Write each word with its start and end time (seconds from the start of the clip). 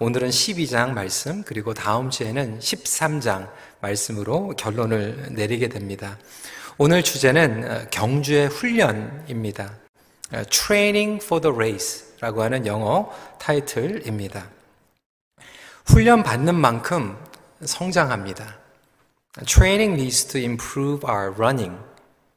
오늘은 0.00 0.28
12장 0.28 0.92
말씀, 0.92 1.42
그리고 1.42 1.74
다음 1.74 2.08
주에는 2.08 2.60
13장 2.60 3.50
말씀으로 3.80 4.54
결론을 4.56 5.30
내리게 5.30 5.68
됩니다. 5.68 6.16
오늘 6.76 7.02
주제는 7.02 7.90
경주의 7.90 8.46
훈련입니다. 8.46 9.74
Training 10.50 11.24
for 11.24 11.42
the 11.42 11.52
Race 11.52 12.14
라고 12.20 12.42
하는 12.42 12.64
영어 12.64 13.12
타이틀입니다. 13.40 14.48
훈련 15.84 16.22
받는 16.22 16.54
만큼 16.54 17.18
성장합니다. 17.64 18.56
Training 19.46 20.00
needs 20.00 20.26
to 20.26 20.40
improve 20.40 21.10
our 21.10 21.34
running 21.34 21.76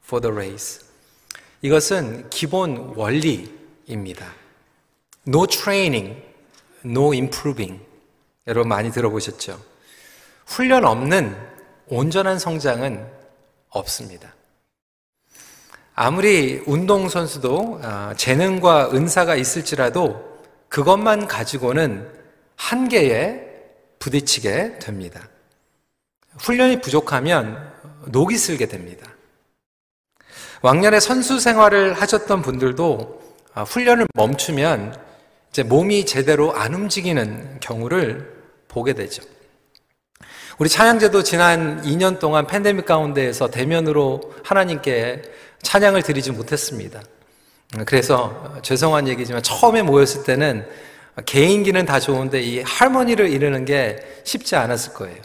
for 0.04 0.20
the 0.20 0.36
race. 0.36 0.84
이것은 1.62 2.28
기본 2.32 2.94
원리입니다. 2.96 4.34
No 5.28 5.46
training, 5.46 6.31
no 6.86 7.14
improving. 7.14 7.82
여러분 8.48 8.70
많이 8.70 8.92
들어보셨죠? 8.92 9.60
훈련 10.46 10.86
없는 10.86 11.36
온전한 11.88 12.40
성장은 12.40 13.06
없습니다. 13.70 14.34
아무리 15.94 16.64
운동선수도 16.66 17.80
아, 17.84 18.14
재능과 18.18 18.92
은사가 18.92 19.36
있을지라도 19.36 20.40
그것만 20.70 21.28
가지고는 21.28 22.10
한계에 22.56 23.46
부딪히게 24.00 24.80
됩니다. 24.80 25.28
훈련이 26.40 26.82
부족하면 26.82 27.72
녹이 28.08 28.38
슬게 28.38 28.68
됩니다. 28.68 29.08
왕년에 30.62 31.00
선수 31.00 31.40
생활을 31.40 31.94
하셨던 31.94 32.42
분들도 32.42 33.22
아, 33.54 33.64
훈련을 33.64 34.08
멈추면 34.14 35.11
이제 35.52 35.64
몸이 35.64 36.06
제대로 36.06 36.54
안 36.56 36.74
움직이는 36.74 37.60
경우를 37.60 38.42
보게 38.70 38.94
되죠. 38.94 39.22
우리 40.58 40.70
찬양제도 40.70 41.24
지난 41.24 41.82
2년 41.82 42.20
동안 42.20 42.48
팬데믹 42.48 42.86
가운데에서 42.86 43.50
대면으로 43.50 44.22
하나님께 44.44 45.24
찬양을 45.62 46.04
드리지 46.04 46.32
못했습니다. 46.32 47.02
그래서 47.86 48.60
죄송한 48.62 49.08
얘기지만 49.10 49.44
처음에 49.44 49.82
모였을 49.82 50.24
때는 50.24 50.66
개인기는 51.26 51.86
다 51.86 52.00
좋은데 52.00 52.42
이 52.42 52.62
할머니를 52.62 53.30
이루는 53.30 53.66
게 53.66 54.00
쉽지 54.24 54.56
않았을 54.56 54.94
거예요. 54.94 55.22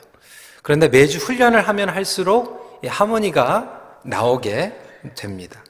그런데 0.63 0.89
매주 0.89 1.19
훈련을 1.19 1.69
하면 1.69 1.89
할수록 1.89 2.81
이 2.83 2.89
하모니가 2.89 4.01
나오게 4.05 4.73
됩니다. 5.15 5.63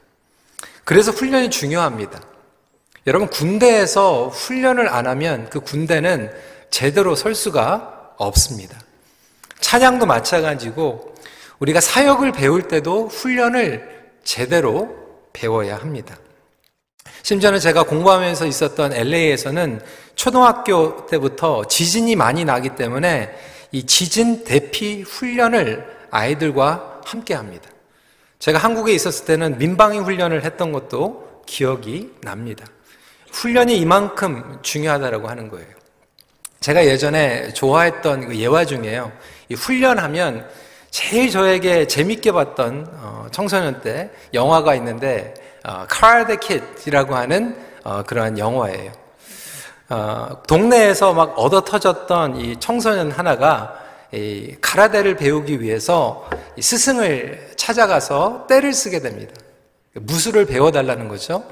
그래서 0.83 1.11
훈련이 1.11 1.51
중요합니다. 1.51 2.21
여러분 3.07 3.29
군대에서 3.29 4.27
훈련을 4.27 4.89
안 4.89 5.07
하면 5.07 5.49
그 5.49 5.61
군대는 5.61 6.29
제대로 6.69 7.15
설 7.15 7.35
수가 7.35 8.13
없습니다. 8.17 8.77
찬양도 9.61 10.05
마찬가지고 10.05 11.15
우리가 11.59 11.79
사역을 11.79 12.33
배울 12.33 12.67
때도 12.67 13.07
훈련을 13.07 14.11
제대로 14.25 14.93
배워야 15.31 15.77
합니다. 15.77 16.17
심지어는 17.23 17.59
제가 17.61 17.83
공부하면서 17.83 18.45
있었던 18.45 18.91
LA에서는 18.91 19.81
초등학교 20.15 21.05
때부터 21.05 21.65
지진이 21.65 22.17
많이 22.17 22.43
나기 22.43 22.75
때문에 22.75 23.33
이 23.71 23.85
지진 23.85 24.43
대피 24.43 25.01
훈련을 25.03 26.07
아이들과 26.11 27.01
함께 27.05 27.35
합니다. 27.35 27.69
제가 28.39 28.59
한국에 28.59 28.93
있었을 28.93 29.25
때는 29.25 29.57
민방위 29.59 29.97
훈련을 29.99 30.43
했던 30.43 30.73
것도 30.73 31.43
기억이 31.45 32.11
납니다. 32.21 32.65
훈련이 33.37 33.77
이만큼 33.77 34.57
중요하다고 34.63 35.27
하는 35.27 35.47
거예요. 35.49 35.67
제가 36.59 36.87
예전에 36.87 37.53
좋아했던 37.53 38.29
그 38.29 38.35
예화 38.35 38.65
중에요. 38.65 39.11
이 39.49 39.53
훈련하면 39.53 40.47
제일 40.89 41.29
저에게 41.29 41.85
재밌게 41.85 42.31
봤던 42.31 42.87
어, 42.93 43.27
청소년 43.31 43.81
때 43.81 44.09
영화가 44.33 44.73
있는데 44.75 45.35
카라데 45.87 46.37
킷이라고 46.37 47.15
하는 47.15 47.55
어, 47.83 48.01
그러한 48.01 48.39
영화예요. 48.39 48.91
어, 49.89 50.41
동네에서 50.47 51.13
막 51.13 51.37
얻어 51.37 51.63
터졌던 51.63 52.37
이 52.37 52.59
청소년 52.59 53.11
하나가 53.11 53.79
이 54.11 54.55
가라데를 54.61 55.15
배우기 55.15 55.61
위해서 55.61 56.27
스승을 56.59 57.51
찾아가서 57.55 58.47
때를 58.49 58.73
쓰게 58.73 58.99
됩니다. 58.99 59.35
무술을 59.93 60.47
배워달라는 60.47 61.07
거죠. 61.07 61.43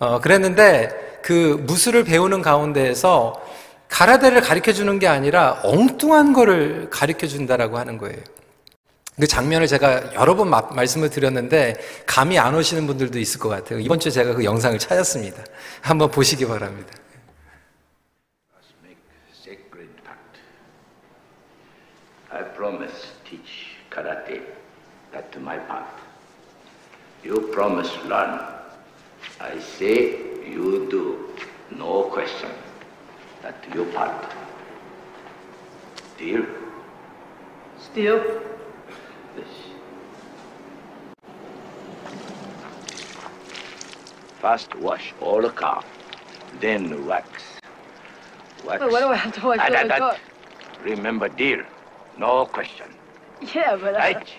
어, 0.00 0.20
그랬는데 0.20 1.11
그 1.22 1.62
무술을 1.66 2.04
배우는 2.04 2.42
가운데에서 2.42 3.40
가라데를 3.88 4.40
가르쳐 4.40 4.72
주는 4.72 4.98
게 4.98 5.06
아니라 5.06 5.60
엉뚱한 5.62 6.32
거를 6.32 6.88
가르쳐 6.90 7.26
준다라고 7.26 7.78
하는 7.78 7.98
거예요. 7.98 8.18
그 9.20 9.26
장면을 9.26 9.66
제가 9.66 10.14
여러 10.14 10.34
번 10.34 10.48
마, 10.48 10.62
말씀을 10.62 11.10
드렸는데 11.10 11.74
감이 12.06 12.38
안 12.38 12.54
오시는 12.54 12.86
분들도 12.86 13.18
있을 13.18 13.38
것 13.38 13.50
같아요. 13.50 13.78
이번 13.78 14.00
주에 14.00 14.10
제가 14.10 14.34
그 14.34 14.44
영상을 14.44 14.78
찾았습니다. 14.78 15.44
한번 15.82 16.10
보시기 16.10 16.46
바랍니다. 16.46 16.90
I 22.30 22.42
promise 22.56 23.12
teach 23.28 23.76
karate. 23.90 24.40
That's 25.12 25.36
my 25.36 25.58
part. 25.68 25.84
You 27.22 27.50
promise 27.52 27.92
learn. 28.08 28.40
I 29.38 29.58
say 29.60 30.31
you 30.52 30.86
do. 30.90 31.04
No 31.76 32.02
question. 32.04 32.50
that 33.42 33.64
your 33.74 33.86
part. 33.86 34.32
Deal? 36.18 36.44
Still? 37.78 38.20
Yes. 39.36 39.54
First 44.40 44.74
wash 44.76 45.12
all 45.20 45.42
the 45.42 45.50
car, 45.50 45.82
then 46.60 47.06
wax. 47.06 47.42
Wax. 48.64 48.80
Wait, 48.80 48.92
what 48.92 49.00
do 49.00 49.08
I 49.08 49.16
have 49.16 49.34
to 49.34 49.46
wash 49.46 49.58
Ah, 49.60 49.66
all 49.66 49.88
the 49.88 49.94
car? 49.98 50.16
Remember, 50.84 51.28
dear, 51.28 51.66
no 52.18 52.46
question. 52.46 52.86
Yeah, 53.54 53.76
but 53.76 53.96
I... 53.96 54.12
Right? 54.12 54.32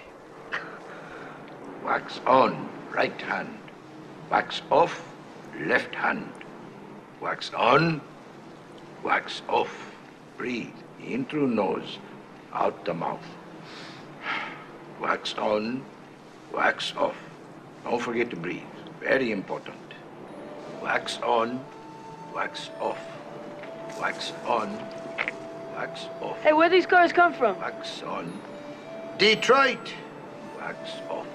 Wax 1.83 2.21
on, 2.25 2.69
right 2.93 3.21
hand. 3.21 3.57
Wax 4.29 4.61
off, 4.71 5.01
left 5.59 5.93
hand. 5.95 6.29
Wax 7.21 7.51
on, 7.53 8.01
wax 9.03 9.41
off. 9.47 9.71
Breathe 10.37 10.73
in 11.05 11.25
through 11.25 11.47
nose, 11.47 11.99
out 12.53 12.85
the 12.85 12.93
mouth. 12.93 13.25
Wax 14.99 15.33
on, 15.37 15.83
wax 16.53 16.93
off. 16.97 17.15
Don't 17.83 18.01
forget 18.01 18.29
to 18.29 18.35
breathe. 18.35 18.61
Very 18.99 19.31
important. 19.31 19.77
Wax 20.81 21.19
on, 21.19 21.63
wax 22.33 22.69
off. 22.79 22.99
Wax 23.99 24.33
on, 24.47 24.77
wax 25.75 26.07
off. 26.21 26.41
Hey, 26.41 26.53
where 26.53 26.69
these 26.69 26.85
cars 26.85 27.13
come 27.13 27.33
from? 27.33 27.59
Wax 27.59 28.01
on. 28.03 28.31
Detroit. 29.17 29.93
Wax 30.57 30.89
off. 31.09 31.27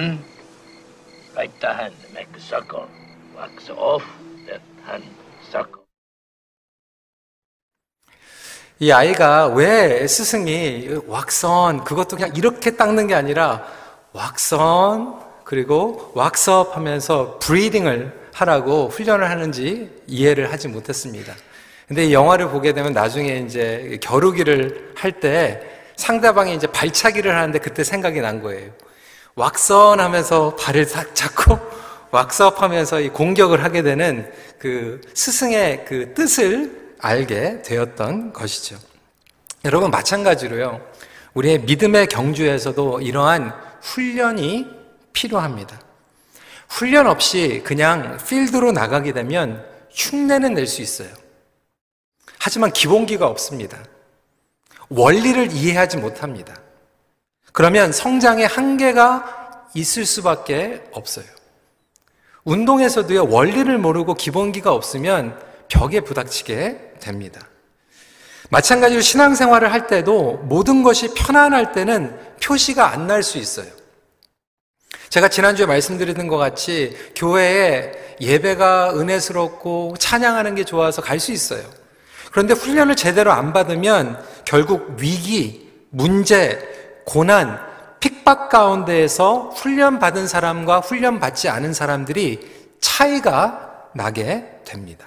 On. 0.00 0.18
Right 1.36 1.52
hand, 1.62 1.94
make 2.14 2.28
a 2.34 2.40
circle. 2.40 2.86
Wax 3.36 3.70
off, 3.70 4.04
left 4.48 4.64
hand, 4.86 5.06
circle. 5.50 5.80
이 8.82 8.90
아이가 8.92 9.46
왜 9.48 10.06
스승이 10.06 10.88
왁선 11.06 11.84
그것도 11.84 12.16
그냥 12.16 12.32
이렇게 12.34 12.76
닦는 12.76 13.08
게 13.08 13.14
아니라 13.14 13.66
왁선 14.12 15.20
그리고 15.44 16.10
왁스업 16.14 16.76
하면서 16.76 17.38
브리딩을 17.40 18.30
하라고 18.32 18.88
훈련을 18.88 19.28
하는지 19.28 19.90
이해를 20.06 20.50
하지 20.50 20.68
못했습니다. 20.68 21.34
근데 21.88 22.06
이 22.06 22.14
영화를 22.14 22.48
보게 22.48 22.72
되면 22.72 22.92
나중에 22.92 23.36
이제 23.46 23.98
겨루기를 24.00 24.94
할 24.96 25.12
때 25.20 25.60
상대방이 25.96 26.54
이제 26.54 26.66
발차기를 26.66 27.34
하는데 27.36 27.58
그때 27.58 27.84
생각이 27.84 28.20
난 28.22 28.40
거예요. 28.42 28.70
왁선 29.34 30.00
하면서 30.00 30.56
발을 30.56 30.86
딱 30.86 31.14
잡고 31.14 31.58
왁스업 32.10 32.62
하면서 32.62 33.00
이 33.00 33.08
공격을 33.08 33.62
하게 33.62 33.82
되는 33.82 34.30
그 34.58 35.00
스승의 35.14 35.84
그 35.86 36.12
뜻을 36.14 36.94
알게 36.98 37.62
되었던 37.62 38.32
것이죠. 38.32 38.76
여러분, 39.64 39.90
마찬가지로요. 39.90 40.80
우리의 41.34 41.60
믿음의 41.60 42.08
경주에서도 42.08 43.00
이러한 43.00 43.54
훈련이 43.82 44.66
필요합니다. 45.12 45.80
훈련 46.68 47.06
없이 47.06 47.62
그냥 47.64 48.18
필드로 48.26 48.72
나가게 48.72 49.12
되면 49.12 49.64
흉내는 49.90 50.54
낼 50.54 50.66
수 50.66 50.82
있어요. 50.82 51.08
하지만 52.38 52.72
기본기가 52.72 53.26
없습니다. 53.26 53.78
원리를 54.88 55.52
이해하지 55.52 55.98
못합니다. 55.98 56.54
그러면 57.52 57.92
성장의 57.92 58.46
한계가 58.46 59.66
있을 59.74 60.06
수밖에 60.06 60.82
없어요. 60.92 61.26
운동에서도요, 62.44 63.28
원리를 63.28 63.76
모르고 63.78 64.14
기본기가 64.14 64.72
없으면 64.72 65.38
벽에 65.68 66.00
부닥치게 66.00 66.94
됩니다. 67.00 67.40
마찬가지로 68.50 69.00
신앙생활을 69.00 69.72
할 69.72 69.86
때도 69.86 70.38
모든 70.44 70.82
것이 70.82 71.14
편안할 71.14 71.72
때는 71.72 72.18
표시가 72.42 72.92
안 72.92 73.06
날 73.06 73.22
수 73.22 73.38
있어요. 73.38 73.68
제가 75.08 75.28
지난주에 75.28 75.66
말씀드리는 75.66 76.28
것 76.28 76.36
같이 76.36 76.96
교회에 77.16 78.16
예배가 78.20 78.94
은혜스럽고 78.94 79.96
찬양하는 79.98 80.54
게 80.54 80.64
좋아서 80.64 81.02
갈 81.02 81.20
수 81.20 81.32
있어요. 81.32 81.62
그런데 82.30 82.54
훈련을 82.54 82.96
제대로 82.96 83.32
안 83.32 83.52
받으면 83.52 84.22
결국 84.44 84.96
위기, 84.98 85.68
문제, 85.90 86.60
고난, 87.04 87.60
핍박 88.00 88.48
가운데에서 88.48 89.50
훈련받은 89.50 90.26
사람과 90.26 90.80
훈련받지 90.80 91.48
않은 91.48 91.74
사람들이 91.74 92.40
차이가 92.80 93.88
나게 93.94 94.60
됩니다. 94.64 95.04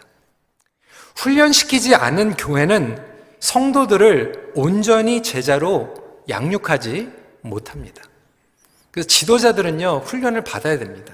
훈련시키지 1.15 1.95
않은 1.95 2.35
교회는 2.35 3.03
성도들을 3.39 4.53
온전히 4.55 5.21
제자로 5.21 5.93
양육하지 6.29 7.11
못합니다. 7.41 8.01
그래서 8.91 9.07
지도자들은요, 9.07 10.03
훈련을 10.05 10.43
받아야 10.43 10.77
됩니다. 10.77 11.13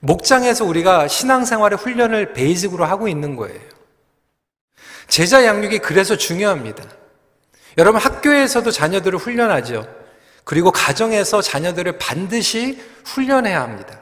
목장에서 0.00 0.64
우리가 0.64 1.08
신앙생활의 1.08 1.78
훈련을 1.78 2.34
베이직으로 2.34 2.84
하고 2.84 3.08
있는 3.08 3.36
거예요. 3.36 3.60
제자 5.08 5.44
양육이 5.44 5.78
그래서 5.78 6.16
중요합니다. 6.16 6.84
여러분 7.78 8.00
학교에서도 8.00 8.70
자녀들을 8.70 9.18
훈련하죠. 9.18 9.86
그리고 10.44 10.70
가정에서 10.70 11.42
자녀들을 11.42 11.98
반드시 11.98 12.78
훈련해야 13.04 13.60
합니다. 13.60 14.00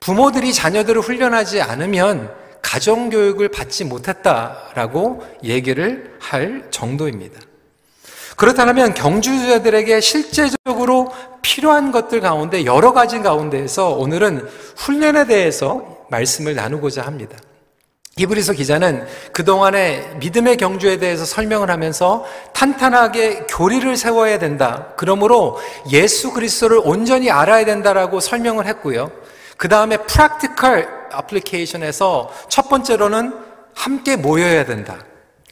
부모들이 0.00 0.52
자녀들을 0.52 1.00
훈련하지 1.00 1.62
않으면 1.62 2.34
가정교육을 2.60 3.48
받지 3.48 3.84
못했다라고 3.84 5.24
얘기를 5.44 6.16
할 6.18 6.66
정도입니다. 6.70 7.40
그렇다면 8.36 8.94
경주자들에게 8.94 10.00
실제적으로 10.00 11.12
필요한 11.40 11.92
것들 11.92 12.20
가운데 12.20 12.64
여러 12.64 12.92
가지 12.92 13.20
가운데에서 13.20 13.90
오늘은 13.90 14.48
훈련에 14.76 15.26
대해서 15.26 16.06
말씀을 16.10 16.54
나누고자 16.54 17.02
합니다. 17.02 17.36
히브리서 18.16 18.52
기자는 18.52 19.06
그동안의 19.32 20.16
믿음의 20.18 20.56
경주에 20.56 20.98
대해서 20.98 21.24
설명을 21.24 21.68
하면서 21.70 22.24
탄탄하게 22.52 23.46
교리를 23.48 23.96
세워야 23.96 24.38
된다. 24.38 24.88
그러므로 24.96 25.58
예수 25.90 26.32
그리스도를 26.32 26.80
온전히 26.84 27.30
알아야 27.30 27.64
된다라고 27.64 28.20
설명을 28.20 28.66
했고요. 28.66 29.10
그 29.56 29.68
다음에 29.68 29.96
practical 29.96 30.86
application에서 31.16 32.30
첫 32.48 32.68
번째로는 32.68 33.34
함께 33.74 34.14
모여야 34.14 34.64
된다. 34.64 34.98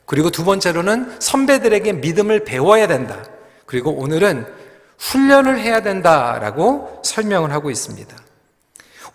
그리고 0.07 0.31
두 0.31 0.45
번째로는 0.45 1.17
선배들에게 1.19 1.95
믿음을 1.95 2.45
배워야 2.45 2.87
된다. 2.87 3.25
그리고 3.67 3.91
오늘은 3.91 4.47
훈련을 4.99 5.59
해야 5.59 5.83
된다라고 5.83 7.01
설명을 7.03 7.51
하고 7.53 7.71
있습니다. 7.71 8.17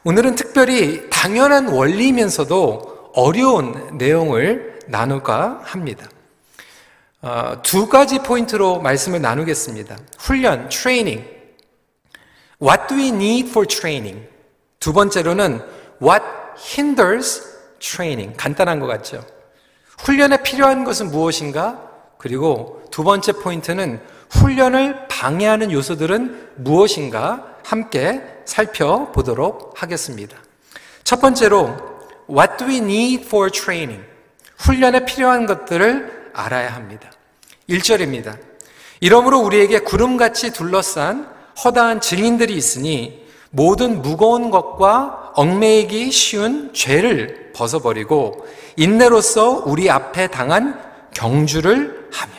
오늘은 0.04 0.36
특별히 0.36 1.10
당연한 1.10 1.70
원리면서도 1.70 2.97
어려운 3.18 3.98
내용을 3.98 4.78
나눌까 4.86 5.62
합니다. 5.64 6.08
어, 7.24 7.60
두 7.64 7.90
가지 7.90 8.19
포인트로 8.19 8.80
말씀을 8.80 9.22
나누겠습니다. 9.22 9.98
훈련, 10.19 10.69
training. 10.69 11.28
What 12.62 12.84
do 12.88 12.96
we 12.96 13.08
need 13.08 13.50
for 13.50 13.66
training? 13.66 14.28
두 14.80 14.94
번째로는 14.94 15.66
what 16.00 16.24
hinders 16.60 17.42
training. 17.80 18.38
간단한 18.38 18.80
것 18.80 18.86
같죠? 18.86 19.25
훈련에 19.98 20.44
필요한 20.44 20.84
것은 20.84 21.10
무엇인가? 21.10 21.81
그리고 22.20 22.84
두 22.92 23.04
번째 23.04 23.31
포인트는 23.31 24.00
훈련을 24.30 25.08
방해하는 25.08 25.72
요소들은 25.72 26.52
무엇인가? 26.58 27.56
함께 27.66 28.22
살펴보도록 28.46 29.74
하겠습니다. 29.81 30.38
첫 31.04 31.20
번째로, 31.20 31.97
what 32.29 32.57
do 32.57 32.68
we 32.68 32.77
need 32.77 33.25
for 33.25 33.50
training? 33.50 34.03
훈련에 34.57 35.06
필요한 35.06 35.45
것들을 35.45 36.31
알아야 36.33 36.74
합니다. 36.74 37.12
1절입니다. 37.69 38.38
이러므로 39.00 39.39
우리에게 39.39 39.79
구름같이 39.79 40.51
둘러싼 40.51 41.27
허다한 41.63 42.01
증인들이 42.01 42.56
있으니 42.56 43.27
모든 43.50 44.01
무거운 44.01 44.50
것과 44.51 45.33
얽매이기 45.35 46.12
쉬운 46.12 46.74
죄를 46.74 47.51
벗어버리고 47.53 48.47
인내로서 48.75 49.63
우리 49.65 49.89
앞에 49.89 50.27
당한 50.27 50.79
경주를 51.13 52.09
하며 52.12 52.33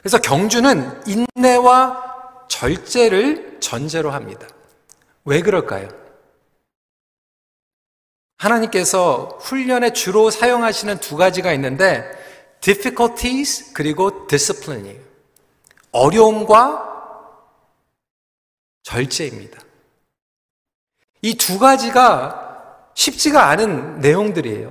그래서 0.00 0.18
경주는 0.18 1.02
인내와 1.06 2.02
절제를 2.48 3.58
전제로 3.60 4.10
합니다. 4.10 4.46
왜 5.24 5.40
그럴까요? 5.40 5.88
하나님께서 8.38 9.38
훈련에 9.40 9.92
주로 9.92 10.30
사용하시는 10.30 10.98
두 10.98 11.16
가지가 11.16 11.52
있는데 11.54 12.04
difficulties 12.60 13.72
그리고 13.72 14.26
discipline이에요. 14.26 15.00
어려움과 15.92 16.90
절제입니다. 18.82 19.60
이 21.22 21.34
두 21.36 21.58
가지가 21.58 22.90
쉽지가 22.94 23.48
않은 23.48 24.00
내용들이에요. 24.00 24.70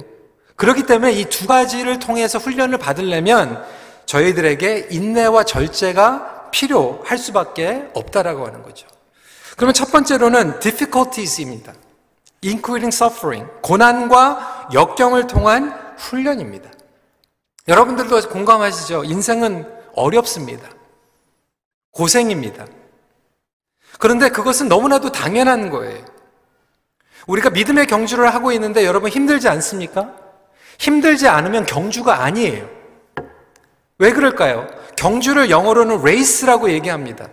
그렇기 0.56 0.86
때문에 0.86 1.14
이 1.14 1.26
두 1.26 1.48
가지를 1.48 2.00
통해서 2.00 2.38
훈련을 2.38 2.78
받으려면 2.78 3.66
저희들에게 4.06 4.90
인내와 4.92 5.46
절제가 5.46 6.52
필요할 6.52 7.18
수밖에 7.18 7.90
없다라고 7.94 8.46
하는 8.46 8.62
거죠. 8.62 8.88
그러면 9.56 9.74
첫 9.74 9.92
번째로는 9.92 10.60
difficulties입니다. 10.60 11.74
Including 12.44 12.94
suffering, 12.94 13.50
고난과 13.62 14.70
역경을 14.74 15.28
통한 15.28 15.96
훈련입니다. 15.98 16.70
여러분들도 17.68 18.30
공감하시죠? 18.30 19.06
인생은 19.06 19.72
어렵습니다. 19.96 20.70
고생입니다. 21.92 22.66
그런데 24.00 24.30
그것은 24.30 24.68
너무나도 24.68 25.12
당연한 25.12 25.70
거예요. 25.70 26.04
우리가 27.28 27.52
믿음의 27.52 27.88
경주를 27.88 28.34
하고 28.34 28.52
있는데 28.52 28.86
여러분 28.86 29.10
힘들지 29.10 29.48
않습니까? 29.48 30.14
힘들지 30.80 31.28
않으면 31.28 31.66
경주가 31.66 32.24
아니에요. 32.24 32.68
왜 34.00 34.12
그럴까요? 34.12 34.68
경주를 34.98 35.50
영어로는 35.50 36.04
race라고 36.04 36.72
얘기합니다. 36.72 37.30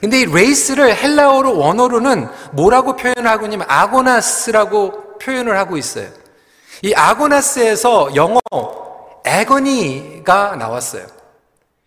근데 0.00 0.20
이 0.20 0.26
race를 0.26 0.94
헬라어로 0.96 1.58
원어로는 1.58 2.28
뭐라고 2.52 2.96
표현하고 2.96 3.46
있냐면 3.46 3.66
아고나스라고 3.68 5.18
표현을 5.18 5.56
하고 5.58 5.76
있어요. 5.76 6.08
이 6.82 6.92
아고나스에서 6.94 8.14
영어 8.14 8.38
agony가 9.24 10.56
나왔어요. 10.56 11.06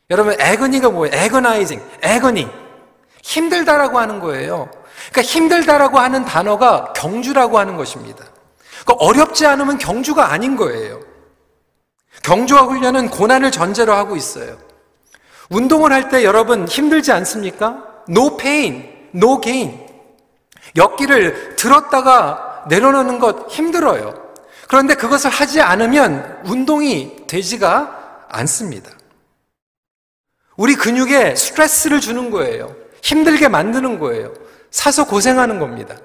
여러분 0.09 0.35
agony가 0.39 0.89
뭐예요? 0.89 1.15
agonizing, 1.15 1.81
agony. 2.01 2.47
힘들다라고 3.21 3.99
하는 3.99 4.19
거예요. 4.19 4.69
그러니까 5.11 5.21
힘들다라고 5.21 5.99
하는 5.99 6.25
단어가 6.25 6.93
경주라고 6.93 7.59
하는 7.59 7.77
것입니다. 7.77 8.25
그러니까 8.83 9.05
어렵지 9.05 9.45
않으면 9.45 9.77
경주가 9.77 10.31
아닌 10.31 10.55
거예요. 10.55 10.99
경주와 12.23 12.63
훈련은 12.63 13.09
고난을 13.09 13.51
전제로 13.51 13.93
하고 13.93 14.15
있어요. 14.15 14.57
운동을 15.49 15.91
할 15.93 16.09
때 16.09 16.23
여러분 16.23 16.67
힘들지 16.67 17.11
않습니까? 17.11 17.83
No 18.09 18.37
pain, 18.37 19.09
no 19.13 19.39
gain. 19.41 19.87
역기를 20.75 21.55
들었다가 21.55 22.65
내려놓는 22.69 23.19
것 23.19 23.49
힘들어요. 23.49 24.13
그런데 24.67 24.95
그것을 24.95 25.29
하지 25.29 25.61
않으면 25.61 26.41
운동이 26.45 27.27
되지가 27.27 28.27
않습니다. 28.29 28.91
우리 30.57 30.75
근육에 30.75 31.35
스트레스를 31.35 32.01
주는 32.01 32.29
거예요. 32.29 32.75
힘들게 33.01 33.47
만드는 33.47 33.97
거예요. 33.97 34.33
사서 34.71 35.07
고생하는 35.07 35.59
겁니다. 35.59 35.95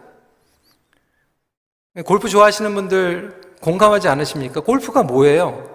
골프 2.04 2.28
좋아하시는 2.28 2.74
분들 2.74 3.56
공감하지 3.60 4.08
않으십니까? 4.08 4.60
골프가 4.60 5.02
뭐예요? 5.02 5.70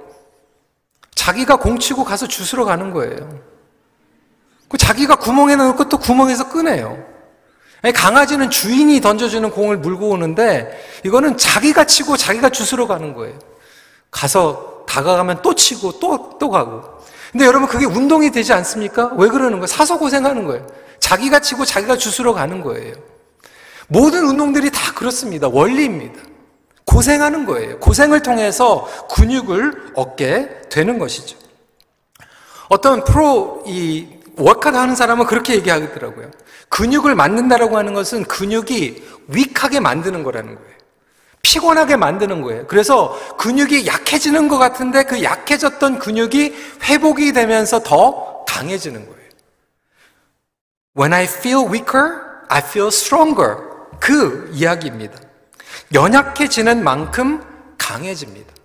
자기가 1.14 1.58
공 1.58 1.78
치고 1.80 2.04
가서 2.04 2.28
주스러 2.28 2.66
가는 2.66 2.92
거예요. 2.92 3.42
그 4.70 4.78
자기가 4.78 5.16
구멍에 5.18 5.56
넣고 5.56 5.90
또 5.90 5.98
구멍에서 5.98 6.50
꺼내요. 6.50 7.04
아니, 7.82 7.94
강아지는 7.94 8.50
주인이 8.50 9.00
던져주는 9.02 9.50
공을 9.52 9.78
물고 9.78 10.10
오는데 10.10 11.02
이거는 11.04 11.38
자기가 11.38 11.86
치고 11.86 12.18
자기가 12.18 12.50
주스러 12.50 12.88
가는 12.88 13.14
거예요. 13.14 13.38
가서 14.12 14.86
다가가면 14.88 15.42
또 15.42 15.56
치고 15.56 16.00
또, 16.00 16.38
또 16.40 16.50
가고. 16.50 16.84
근데 17.32 17.46
여러분 17.46 17.68
그게 17.68 17.86
운동이 17.86 18.32
되지 18.32 18.54
않습니까? 18.54 19.12
왜 19.18 19.30
그러는 19.30 19.54
거예요? 19.54 19.68
사서 19.68 19.98
고생하는 19.98 20.46
거예요. 20.46 20.66
자기가 21.00 21.40
치고 21.40 21.66
자기가 21.66 21.96
주스러 21.96 22.34
가는 22.34 22.62
거예요. 22.62 22.96
모든 23.88 24.26
운동들이 24.26 24.72
다 24.72 24.94
그렇습니다. 24.94 25.48
원리입니다. 25.48 26.22
고생하는 26.86 27.46
거예요. 27.46 27.80
고생을 27.80 28.22
통해서 28.24 28.88
근육을 29.12 29.94
얻게 29.96 30.62
되는 30.70 31.00
것이죠. 31.00 31.38
어떤 32.68 33.04
프로 33.04 33.64
이 33.68 34.19
워크아웃 34.40 34.76
하는 34.76 34.96
사람은 34.96 35.26
그렇게 35.26 35.56
얘기하더라고요. 35.56 36.32
근육을 36.70 37.16
만든다라고 37.16 37.78
하는 37.78 37.94
것은 37.94 38.24
근육이 38.26 39.04
위크하게 39.28 39.80
만드는 39.80 40.24
거라는 40.24 40.56
거예요. 40.56 40.70
피곤하게 41.42 41.96
만드는 41.96 42.42
거예요. 42.42 42.68
그래서 42.68 43.18
근육이 43.38 43.88
약해지는 43.88 44.48
것 44.48 44.58
같은데 44.58 45.04
그 45.04 45.24
약해졌던 45.24 46.00
근육이 46.00 46.56
회복이 46.84 47.34
되면서 47.34 47.82
더 47.82 48.46
강해지는 48.46 49.06
거예요. 49.06 49.20
When 50.98 51.14
I 51.14 51.24
feel 51.24 51.66
weaker, 51.68 52.14
I 52.50 52.60
feel 52.60 52.88
stronger. 52.88 53.58
그 54.00 54.50
이야기입니다. 54.54 55.18
연약해지는 55.94 56.84
만큼 56.84 57.42
강해집니다. 57.78 58.59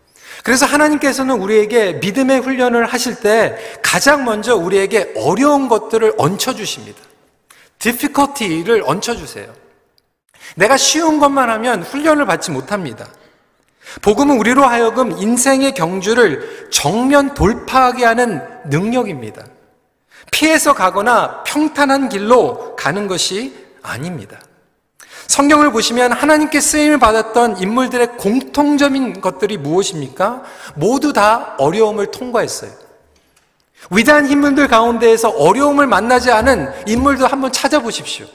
그래서 0.45 0.67
하나님께서는 0.67 1.41
우리에게 1.41 1.95
믿음의 1.95 2.41
훈련을 2.41 2.85
하실 2.85 3.17
때 3.17 3.57
가장 3.83 4.27
먼저 4.27 4.55
우리에게 4.55 5.15
어려운 5.17 5.69
것들을 5.69 6.15
얹혀주십니다. 6.19 7.01
difficulty를 7.79 8.83
얹혀주세요. 8.85 9.51
내가 10.55 10.77
쉬운 10.77 11.19
것만 11.19 11.49
하면 11.49 11.83
훈련을 11.83 12.27
받지 12.27 12.51
못합니다. 12.51 13.09
복음은 14.03 14.37
우리로 14.39 14.65
하여금 14.65 15.13
인생의 15.13 15.73
경주를 15.73 16.69
정면 16.71 17.33
돌파하게 17.33 18.05
하는 18.05 18.43
능력입니다. 18.67 19.47
피해서 20.31 20.75
가거나 20.75 21.43
평탄한 21.45 22.11
길로 22.11 22.77
가는 22.77 23.09
것이 23.09 23.57
아닙니다. 23.83 24.39
성경을 25.27 25.73
보시면 25.73 26.13
하나님께 26.13 26.61
쓰임을 26.61 26.99
받았던 26.99 27.59
인물들의 27.59 28.17
공통점인 28.19 29.21
것들이 29.21 29.59
무엇입니까? 29.59 30.43
모두 30.75 31.13
다 31.13 31.55
어려움을 31.59 32.11
통과했어요. 32.11 32.71
위대한 33.91 34.31
인물들 34.31 34.69
가운데에서 34.69 35.31
어려움을 35.31 35.87
만나지 35.87 36.31
않은 36.31 36.73
인물도 36.87 37.27
한번 37.27 37.53
찾아보십시오. 37.53 38.27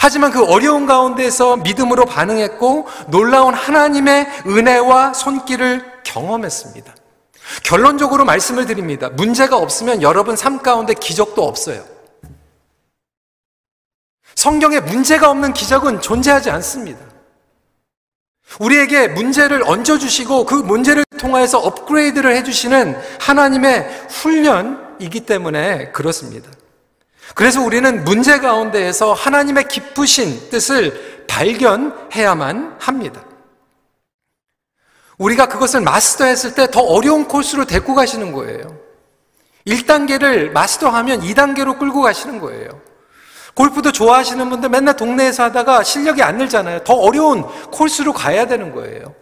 하지만 0.00 0.30
그 0.30 0.44
어려운 0.44 0.86
가운데서 0.86 1.58
믿음으로 1.58 2.04
반응했고 2.04 2.86
놀라운 3.08 3.54
하나님의 3.54 4.26
은혜와 4.46 5.14
손길을 5.14 5.84
경험했습니다. 6.04 6.94
결론적으로 7.64 8.24
말씀을 8.24 8.66
드립니다. 8.66 9.08
문제가 9.08 9.56
없으면 9.56 10.02
여러분 10.02 10.36
삶 10.36 10.58
가운데 10.58 10.92
기적도 10.94 11.46
없어요. 11.46 11.82
성경에 14.38 14.78
문제가 14.78 15.30
없는 15.30 15.52
기적은 15.52 16.00
존재하지 16.00 16.48
않습니다. 16.50 17.00
우리에게 18.60 19.08
문제를 19.08 19.64
얹어주시고 19.68 20.46
그 20.46 20.54
문제를 20.54 21.04
통하여서 21.18 21.58
업그레이드를 21.58 22.36
해주시는 22.36 22.96
하나님의 23.18 24.06
훈련이기 24.08 25.26
때문에 25.26 25.90
그렇습니다. 25.90 26.48
그래서 27.34 27.60
우리는 27.60 28.04
문제 28.04 28.38
가운데에서 28.38 29.12
하나님의 29.12 29.66
기쁘신 29.66 30.50
뜻을 30.50 31.26
발견해야만 31.26 32.76
합니다. 32.78 33.24
우리가 35.18 35.48
그것을 35.48 35.80
마스터했을 35.80 36.54
때 36.54 36.68
더 36.68 36.80
어려운 36.82 37.26
코스로 37.26 37.64
데리고 37.64 37.96
가시는 37.96 38.30
거예요. 38.30 38.78
1단계를 39.66 40.52
마스터하면 40.52 41.22
2단계로 41.22 41.80
끌고 41.80 42.02
가시는 42.02 42.38
거예요. 42.38 42.86
골프도 43.58 43.90
좋아하시는 43.90 44.50
분들 44.50 44.68
맨날 44.68 44.94
동네에서 44.94 45.42
하다가 45.42 45.82
실력이 45.82 46.22
안 46.22 46.38
늘잖아요. 46.38 46.84
더 46.84 46.94
어려운 46.94 47.42
코스로 47.72 48.12
가야 48.12 48.46
되는 48.46 48.72
거예요. 48.72 49.12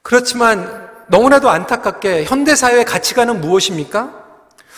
그렇지만 0.00 0.88
너무나도 1.08 1.50
안타깝게 1.50 2.24
현대사회의 2.24 2.86
가치관은 2.86 3.42
무엇입니까? 3.42 4.24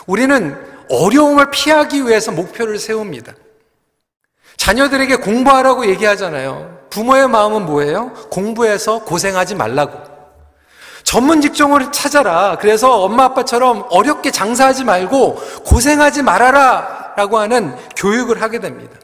우리는 0.08 0.56
어려움을 0.90 1.52
피하기 1.52 2.08
위해서 2.08 2.32
목표를 2.32 2.80
세웁니다. 2.80 3.34
자녀들에게 4.56 5.14
공부하라고 5.14 5.86
얘기하잖아요. 5.86 6.80
부모의 6.90 7.28
마음은 7.28 7.64
뭐예요? 7.64 8.12
공부해서 8.28 9.04
고생하지 9.04 9.54
말라고. 9.54 9.96
전문 11.04 11.40
직종을 11.40 11.92
찾아라. 11.92 12.58
그래서 12.60 13.02
엄마 13.02 13.26
아빠처럼 13.26 13.86
어렵게 13.88 14.32
장사하지 14.32 14.82
말고 14.82 15.36
고생하지 15.64 16.22
말아라. 16.22 17.05
라고 17.16 17.38
하는 17.38 17.74
교육을 17.96 18.40
하게 18.42 18.60
됩니다. 18.60 18.96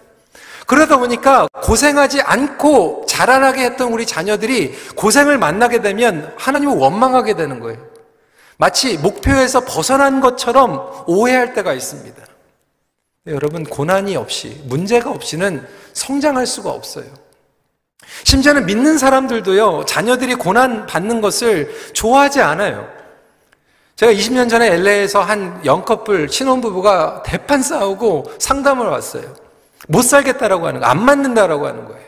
그러다 0.67 0.99
보니까 0.99 1.49
고생하지 1.63 2.21
않고 2.21 3.07
자라나게 3.09 3.65
했던 3.65 3.93
우리 3.93 4.07
자녀들이 4.07 4.75
고생을 4.95 5.39
만나게 5.39 5.81
되면 5.83 6.33
하나님을 6.39 6.77
원망하게 6.77 7.35
되는 7.35 7.59
거예요. 7.61 7.79
마치 8.59 8.97
목표에서 8.97 9.65
벗어난 9.65 10.21
것처럼 10.21 11.05
오해할 11.07 11.55
때가 11.55 11.73
있습니다. 11.73 12.23
여러분, 13.29 13.65
고난이 13.65 14.17
없이, 14.17 14.61
문제가 14.65 15.11
없이는 15.11 15.67
성장할 15.93 16.47
수가 16.47 16.71
없어요. 16.71 17.07
심지어는 18.25 18.67
믿는 18.67 18.99
사람들도요, 18.99 19.85
자녀들이 19.87 20.35
고난 20.35 20.87
받는 20.87 21.21
것을 21.21 21.73
좋아하지 21.93 22.41
않아요. 22.41 22.89
제가 23.97 24.13
20년 24.13 24.49
전에 24.49 24.69
LA에서 24.69 25.21
한 25.21 25.61
영커플 25.65 26.29
신혼부부가 26.29 27.23
대판 27.25 27.63
싸우고 27.63 28.33
상담을 28.39 28.87
왔어요. 28.87 29.35
못 29.89 30.03
살겠다라고 30.03 30.67
하는 30.67 30.81
거, 30.81 30.87
안 30.87 31.05
맞는다라고 31.05 31.67
하는 31.67 31.85
거예요. 31.85 32.03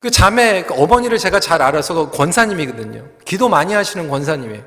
그 0.00 0.10
자매, 0.10 0.64
그 0.64 0.74
어머니를 0.74 1.16
제가 1.16 1.40
잘 1.40 1.62
알아서 1.62 1.94
그 1.94 2.10
권사님이거든요. 2.10 3.04
기도 3.24 3.48
많이 3.48 3.72
하시는 3.72 4.08
권사님이에요. 4.08 4.62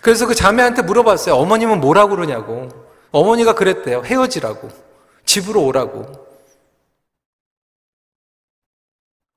그래서 0.00 0.26
그 0.26 0.34
자매한테 0.34 0.82
물어봤어요. 0.82 1.34
어머님은 1.34 1.80
뭐라고 1.80 2.14
그러냐고. 2.14 2.68
어머니가 3.10 3.54
그랬대요. 3.54 4.02
헤어지라고. 4.04 4.68
집으로 5.24 5.64
오라고. 5.64 6.25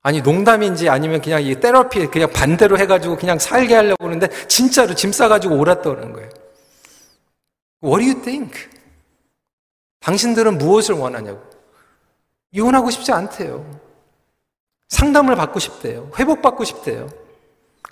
아니 0.02 0.22
농담인지 0.22 0.88
아니면 0.88 1.20
그냥 1.20 1.42
이 1.42 1.58
테라피 1.58 2.06
그냥 2.06 2.32
반대로 2.32 2.78
해가지고 2.78 3.16
그냥 3.16 3.38
살게 3.38 3.74
하려고 3.74 4.06
하는데 4.06 4.28
진짜로 4.46 4.94
짐 4.94 5.12
싸가지고 5.12 5.56
오랐다는 5.56 6.12
거예요. 6.12 6.30
What 7.82 8.04
do 8.04 8.10
you 8.10 8.22
think? 8.22 8.68
당신들은 10.00 10.58
무엇을 10.58 10.94
원하냐고. 10.94 11.42
이혼하고 12.52 12.90
싶지 12.90 13.12
않대요. 13.12 13.64
상담을 14.88 15.36
받고 15.36 15.58
싶대요. 15.58 16.10
회복받고 16.18 16.64
싶대요. 16.64 17.08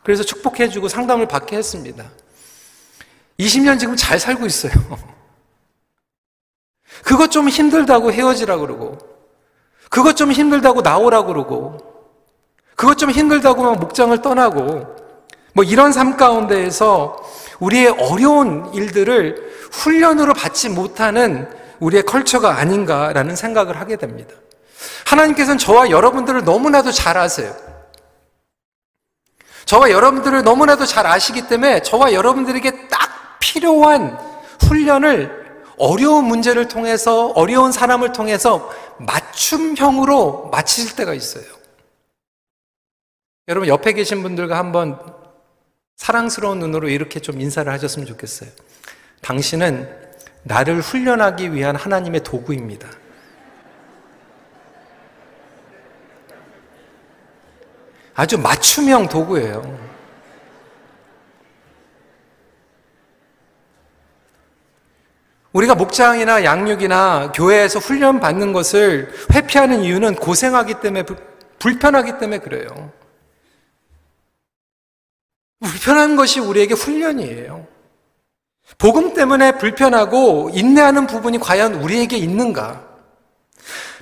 그래서 0.03 0.23
축복해주고 0.23 0.89
상담을 0.89 1.29
받게 1.29 1.57
했습니다. 1.57 2.11
20년 3.39 3.79
지금 3.79 3.95
잘 3.95 4.19
살고 4.19 4.47
있어요. 4.47 4.73
그것 7.05 7.31
좀 7.31 7.49
힘들다고 7.49 8.13
헤어지라 8.13 8.57
그러고, 8.57 8.99
그것 9.91 10.17
좀 10.17 10.33
힘들다고 10.33 10.81
나오라 10.81 11.23
그러고, 11.23 11.88
그것 12.79 12.97
좀 12.97 13.11
힘들다고 13.11 13.61
막 13.65 13.81
목장을 13.81 14.23
떠나고 14.23 14.87
뭐 15.53 15.65
이런 15.65 15.91
삶 15.91 16.17
가운데에서 16.17 17.17
우리의 17.59 17.89
어려운 17.89 18.73
일들을 18.73 19.69
훈련으로 19.73 20.33
받지 20.33 20.69
못하는 20.69 21.51
우리의 21.81 22.05
컬처가 22.05 22.57
아닌가라는 22.57 23.35
생각을 23.35 23.81
하게 23.81 23.97
됩니다. 23.97 24.33
하나님께서는 25.07 25.59
저와 25.59 25.91
여러분들을 25.91 26.45
너무나도 26.45 26.93
잘 26.93 27.19
아세요. 27.19 27.53
저와 29.65 29.91
여러분들을 29.91 30.45
너무나도 30.45 30.87
잘 30.87 31.05
아시기 31.05 31.49
때문에 31.49 31.83
저와 31.83 32.13
여러분들에게 32.13 32.87
딱 32.87 33.41
필요한 33.41 34.17
훈련을 34.69 35.65
어려운 35.79 36.27
문제를 36.27 36.69
통해서 36.69 37.33
어려운 37.35 37.73
사람을 37.73 38.13
통해서 38.13 38.71
맞춤형으로 38.99 40.51
마치실 40.53 40.95
때가 40.95 41.13
있어요. 41.13 41.58
여러분 43.49 43.67
옆에 43.67 43.95
계신 43.95 44.23
분들과 44.23 44.59
한번 44.59 44.99
사랑스러운 45.97 46.59
눈으로 46.59 46.91
이렇게 46.91 47.19
좀 47.19 47.41
인사를 47.41 47.71
하셨으면 47.73 48.07
좋겠어요. 48.07 48.51
당신은 49.23 49.89
나를 50.43 50.81
훈련하기 50.81 51.55
위한 51.55 51.75
하나님의 51.75 52.23
도구입니다. 52.25 52.89
아주 58.15 58.39
맞춤형 58.39 59.09
도구예요. 59.09 59.89
우리가 65.53 65.75
목장이나 65.75 66.45
양육이나 66.45 67.33
교회에서 67.33 67.79
훈련 67.79 68.21
받는 68.21 68.53
것을 68.53 69.11
회피하는 69.33 69.81
이유는 69.81 70.17
고생하기 70.17 70.75
때문에 70.81 71.05
불편하기 71.59 72.19
때문에 72.19 72.39
그래요. 72.41 72.98
불편한 75.61 76.17
것이 76.17 76.41
우리에게 76.41 76.75
훈련이에요. 76.75 77.67
복음 78.77 79.15
때문에 79.15 79.53
불편하고 79.53 80.51
인내하는 80.53 81.07
부분이 81.07 81.39
과연 81.39 81.75
우리에게 81.75 82.17
있는가? 82.17 82.87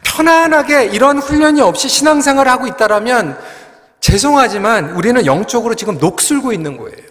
편안하게 0.05 0.87
이런 0.87 1.19
훈련이 1.19 1.61
없이 1.61 1.89
신앙생활을 1.89 2.51
하고 2.51 2.67
있다라면 2.67 3.39
죄송하지만 4.01 4.91
우리는 4.91 5.25
영적으로 5.27 5.75
지금 5.75 5.99
녹슬고 5.99 6.53
있는 6.53 6.77
거예요. 6.77 7.07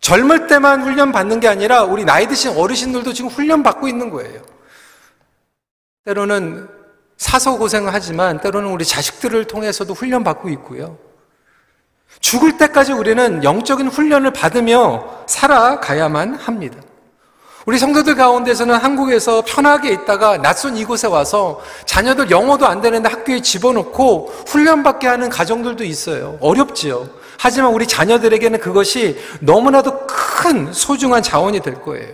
젊을 0.00 0.46
때만 0.46 0.82
훈련 0.82 1.12
받는 1.12 1.40
게 1.40 1.48
아니라 1.48 1.84
우리 1.84 2.04
나이 2.04 2.26
드신 2.26 2.56
어르신들도 2.56 3.12
지금 3.12 3.30
훈련 3.30 3.62
받고 3.62 3.88
있는 3.88 4.10
거예요. 4.10 4.42
때로는 6.04 6.68
사서 7.16 7.56
고생을 7.56 7.92
하지만 7.94 8.40
때로는 8.40 8.68
우리 8.68 8.84
자식들을 8.84 9.46
통해서도 9.46 9.94
훈련 9.94 10.22
받고 10.22 10.50
있고요. 10.50 10.98
죽을 12.24 12.56
때까지 12.56 12.94
우리는 12.94 13.44
영적인 13.44 13.88
훈련을 13.88 14.32
받으며 14.32 15.04
살아가야만 15.26 16.36
합니다. 16.36 16.78
우리 17.66 17.78
성도들 17.78 18.14
가운데서는 18.14 18.76
한국에서 18.76 19.42
편하게 19.46 19.92
있다가 19.92 20.38
낯선 20.38 20.74
이곳에 20.78 21.06
와서 21.06 21.60
자녀들 21.84 22.30
영어도 22.30 22.66
안 22.66 22.80
되는데 22.80 23.10
학교에 23.10 23.42
집어넣고 23.42 24.32
훈련받게 24.46 25.06
하는 25.06 25.28
가정들도 25.28 25.84
있어요. 25.84 26.38
어렵지요. 26.40 27.10
하지만 27.38 27.74
우리 27.74 27.86
자녀들에게는 27.86 28.58
그것이 28.58 29.18
너무나도 29.40 30.06
큰 30.06 30.72
소중한 30.72 31.22
자원이 31.22 31.60
될 31.60 31.82
거예요. 31.82 32.08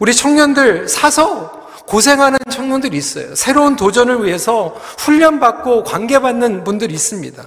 우리 0.00 0.14
청년들 0.14 0.86
사서 0.86 1.50
고생하는 1.86 2.38
청년들이 2.50 2.94
있어요. 2.94 3.34
새로운 3.34 3.74
도전을 3.74 4.22
위해서 4.22 4.76
훈련받고 4.98 5.84
관계받는 5.84 6.62
분들이 6.62 6.92
있습니다. 6.92 7.42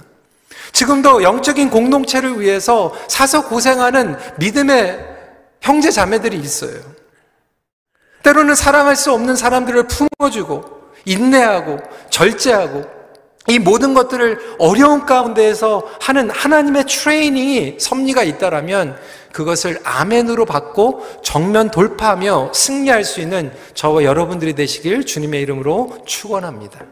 지금도 0.74 1.22
영적인 1.22 1.70
공동체를 1.70 2.40
위해서 2.40 2.92
사서 3.08 3.48
고생하는 3.48 4.16
믿음의 4.38 5.14
형제 5.60 5.90
자매들이 5.90 6.36
있어요. 6.36 6.78
때로는 8.22 8.54
사랑할 8.54 8.96
수 8.96 9.12
없는 9.12 9.36
사람들을 9.36 9.86
품어주고 9.86 10.64
인내하고 11.06 11.78
절제하고 12.10 12.84
이 13.46 13.58
모든 13.58 13.94
것들을 13.94 14.56
어려운 14.58 15.06
가운데에서 15.06 15.86
하는 16.00 16.30
하나님의 16.30 16.86
트레이닝이 16.86 17.76
섭리가 17.78 18.22
있다라면 18.24 18.98
그것을 19.32 19.78
아멘으로 19.84 20.44
받고 20.44 21.20
정면 21.22 21.70
돌파하며 21.70 22.52
승리할 22.52 23.04
수 23.04 23.20
있는 23.20 23.52
저와 23.74 24.02
여러분들이 24.02 24.54
되시길 24.54 25.04
주님의 25.04 25.42
이름으로 25.42 25.98
축원합니다. 26.04 26.86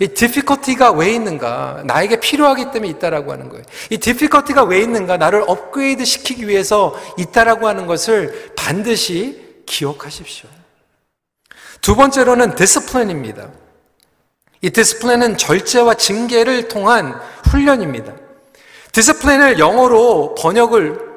이 0.00 0.08
difficulty가 0.08 0.92
왜 0.92 1.12
있는가? 1.12 1.82
나에게 1.84 2.20
필요하기 2.20 2.70
때문에 2.70 2.88
있다라고 2.90 3.32
하는 3.32 3.48
거예요. 3.48 3.64
이 3.90 3.98
difficulty가 3.98 4.64
왜 4.64 4.80
있는가? 4.80 5.16
나를 5.16 5.44
업그레이드 5.46 6.04
시키기 6.04 6.46
위해서 6.46 6.96
있다라고 7.18 7.66
하는 7.66 7.86
것을 7.86 8.52
반드시 8.54 9.62
기억하십시오. 9.66 10.48
두 11.80 11.96
번째로는 11.96 12.54
discipline입니다. 12.54 13.50
이 14.60 14.70
discipline은 14.70 15.36
절제와 15.36 15.94
징계를 15.94 16.68
통한 16.68 17.20
훈련입니다. 17.50 18.12
discipline을 18.92 19.58
영어로 19.58 20.34
번역을 20.36 21.08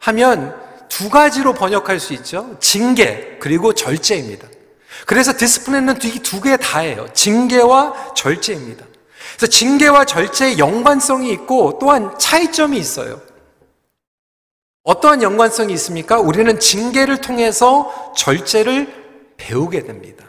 하면 0.00 0.56
두 0.88 1.10
가지로 1.10 1.52
번역할 1.52 2.00
수 2.00 2.14
있죠. 2.14 2.56
징계 2.60 3.36
그리고 3.40 3.72
절제입니다. 3.72 4.48
그래서 5.06 5.36
discipline은 5.36 5.98
두개 5.98 6.56
다예요. 6.56 7.12
징계와 7.12 8.14
절제입니다. 8.14 8.84
그래서 9.36 9.50
징계와 9.50 10.04
절제의 10.04 10.58
연관성이 10.58 11.30
있고 11.32 11.78
또한 11.80 12.18
차이점이 12.18 12.76
있어요. 12.76 13.20
어떠한 14.82 15.22
연관성이 15.22 15.74
있습니까? 15.74 16.18
우리는 16.18 16.58
징계를 16.58 17.20
통해서 17.20 18.12
절제를 18.16 19.34
배우게 19.36 19.84
됩니다. 19.84 20.24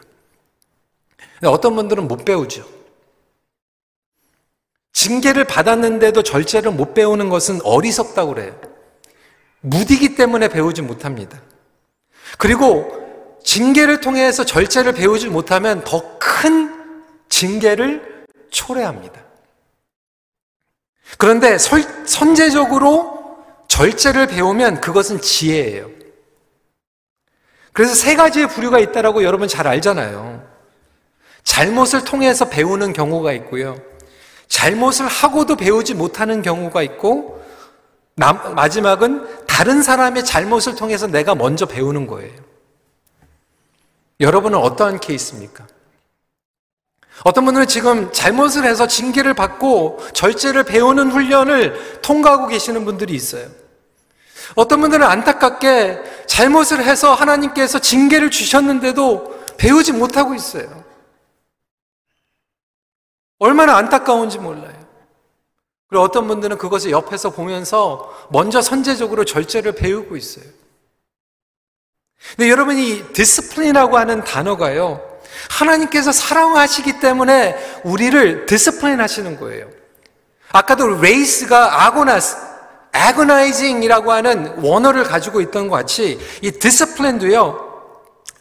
어떤 1.44 1.74
분들은 1.74 2.06
못 2.06 2.24
배우죠. 2.24 2.66
징계를 4.92 5.44
받았는데도 5.44 6.22
절제를 6.22 6.72
못 6.72 6.92
배우는 6.92 7.30
것은 7.30 7.60
어리석다고 7.64 8.34
그래요. 8.34 8.60
무디기 9.62 10.14
때문에 10.14 10.48
배우지 10.48 10.82
못합니다. 10.82 11.40
그리고 12.38 12.99
징계를 13.44 14.00
통해서 14.00 14.44
절제를 14.44 14.92
배우지 14.92 15.28
못하면 15.28 15.82
더 15.84 16.18
큰 16.18 16.70
징계를 17.28 18.26
초래합니다. 18.50 19.20
그런데 21.18 21.58
선제적으로 21.58 23.38
절제를 23.68 24.26
배우면 24.26 24.80
그것은 24.80 25.20
지혜예요. 25.20 25.90
그래서 27.72 27.94
세 27.94 28.16
가지의 28.16 28.48
부류가 28.48 28.78
있다라고 28.78 29.22
여러분 29.22 29.48
잘 29.48 29.66
알잖아요. 29.66 30.46
잘못을 31.44 32.04
통해서 32.04 32.48
배우는 32.48 32.92
경우가 32.92 33.32
있고요. 33.32 33.76
잘못을 34.48 35.06
하고도 35.06 35.56
배우지 35.56 35.94
못하는 35.94 36.42
경우가 36.42 36.82
있고, 36.82 37.40
마지막은 38.54 39.46
다른 39.46 39.82
사람의 39.82 40.24
잘못을 40.24 40.74
통해서 40.74 41.06
내가 41.06 41.34
먼저 41.34 41.66
배우는 41.66 42.06
거예요. 42.06 42.49
여러분은 44.20 44.58
어떠한 44.58 45.00
케이스입니까? 45.00 45.66
어떤 47.24 47.44
분들은 47.44 47.66
지금 47.66 48.12
잘못을 48.12 48.64
해서 48.64 48.86
징계를 48.86 49.34
받고 49.34 49.98
절제를 50.12 50.64
배우는 50.64 51.10
훈련을 51.10 52.00
통과하고 52.02 52.46
계시는 52.46 52.84
분들이 52.84 53.14
있어요. 53.14 53.48
어떤 54.54 54.80
분들은 54.80 55.06
안타깝게 55.06 56.24
잘못을 56.26 56.82
해서 56.84 57.14
하나님께서 57.14 57.78
징계를 57.78 58.30
주셨는데도 58.30 59.44
배우지 59.58 59.92
못하고 59.92 60.34
있어요. 60.34 60.84
얼마나 63.38 63.76
안타까운지 63.76 64.38
몰라요. 64.38 64.78
그리고 65.88 66.04
어떤 66.04 66.26
분들은 66.28 66.58
그것을 66.58 66.90
옆에서 66.90 67.30
보면서 67.30 68.14
먼저 68.30 68.62
선제적으로 68.62 69.24
절제를 69.24 69.72
배우고 69.72 70.16
있어요. 70.16 70.44
근데 72.36 72.50
여러분 72.50 72.78
이 72.78 73.02
discipline이라고 73.12 73.98
하는 73.98 74.24
단어가요. 74.24 75.00
하나님께서 75.48 76.12
사랑하시기 76.12 77.00
때문에 77.00 77.56
우리를 77.84 78.46
discipline 78.46 79.00
하시는 79.00 79.38
거예요. 79.38 79.68
아까도 80.52 81.00
race가 81.00 81.86
아고나스, 81.86 82.36
agonizing이라고 82.94 84.12
하는 84.12 84.58
원어를 84.62 85.04
가지고 85.04 85.40
있던 85.40 85.68
것 85.68 85.76
같이 85.76 86.18
이 86.42 86.50
discipline도요. 86.50 87.68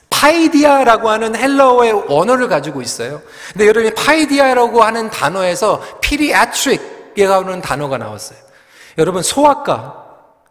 파이디아라고 0.09 1.09
하는 1.09 1.35
헬라어의 1.35 1.93
원어를 2.09 2.49
가지고 2.49 2.81
있어요. 2.81 3.21
근데 3.53 3.67
여러분 3.67 3.91
이 3.91 3.93
파이디아라고 3.93 4.83
하는 4.83 5.09
단어에서 5.09 5.81
pediatric이라는 6.01 7.61
단어가 7.61 7.97
나왔어요. 7.97 8.37
여러분 8.97 9.23
소아과 9.23 10.08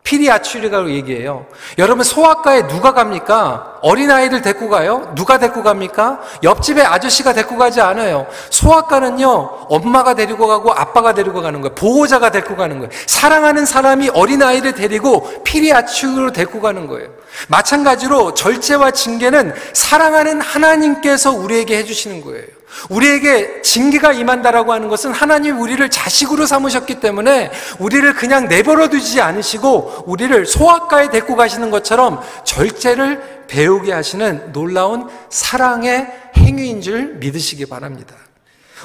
pediatry라고 0.08 0.90
얘기해요. 0.90 1.44
여러분 1.76 2.02
소아과에 2.02 2.66
누가 2.66 2.94
갑니까? 2.94 3.74
어린아이들 3.82 4.40
데리고 4.40 4.70
가요? 4.70 5.12
누가 5.14 5.36
데리고 5.36 5.62
갑니까? 5.62 6.20
옆집에 6.42 6.82
아저씨가 6.82 7.34
데리고 7.34 7.58
가지 7.58 7.82
않아요. 7.82 8.26
소아과는요, 8.48 9.66
엄마가 9.68 10.14
데리고 10.14 10.46
가고 10.46 10.72
아빠가 10.72 11.12
데리고 11.12 11.42
가는 11.42 11.60
거예요. 11.60 11.74
보호자가 11.74 12.30
데리고 12.30 12.56
가는 12.56 12.78
거예요. 12.78 12.90
사랑하는 13.06 13.66
사람이 13.66 14.08
어린아이를 14.08 14.72
데리고 14.72 15.42
피리아츄리로 15.44 16.32
데리고 16.32 16.62
가는 16.62 16.86
거예요. 16.86 17.10
마찬가지로 17.48 18.32
절제와 18.32 18.92
징계는 18.92 19.52
사랑하는 19.74 20.40
하나님께서 20.40 21.32
우리에게 21.32 21.76
해주시는 21.76 22.22
거예요. 22.22 22.57
우리에게 22.88 23.62
징계가 23.62 24.12
임한다라고 24.12 24.72
하는 24.72 24.88
것은 24.88 25.12
하나님 25.12 25.60
우리를 25.60 25.88
자식으로 25.88 26.46
삼으셨기 26.46 27.00
때문에 27.00 27.50
우리를 27.78 28.12
그냥 28.14 28.48
내버려 28.48 28.88
두지 28.88 29.20
않으시고 29.20 30.04
우리를 30.06 30.46
소아과에 30.46 31.10
데리고 31.10 31.36
가시는 31.36 31.70
것처럼 31.70 32.20
절제를 32.44 33.46
배우게 33.48 33.92
하시는 33.92 34.52
놀라운 34.52 35.08
사랑의 35.30 36.06
행위인 36.36 36.80
줄 36.80 37.14
믿으시기 37.14 37.66
바랍니다. 37.66 38.14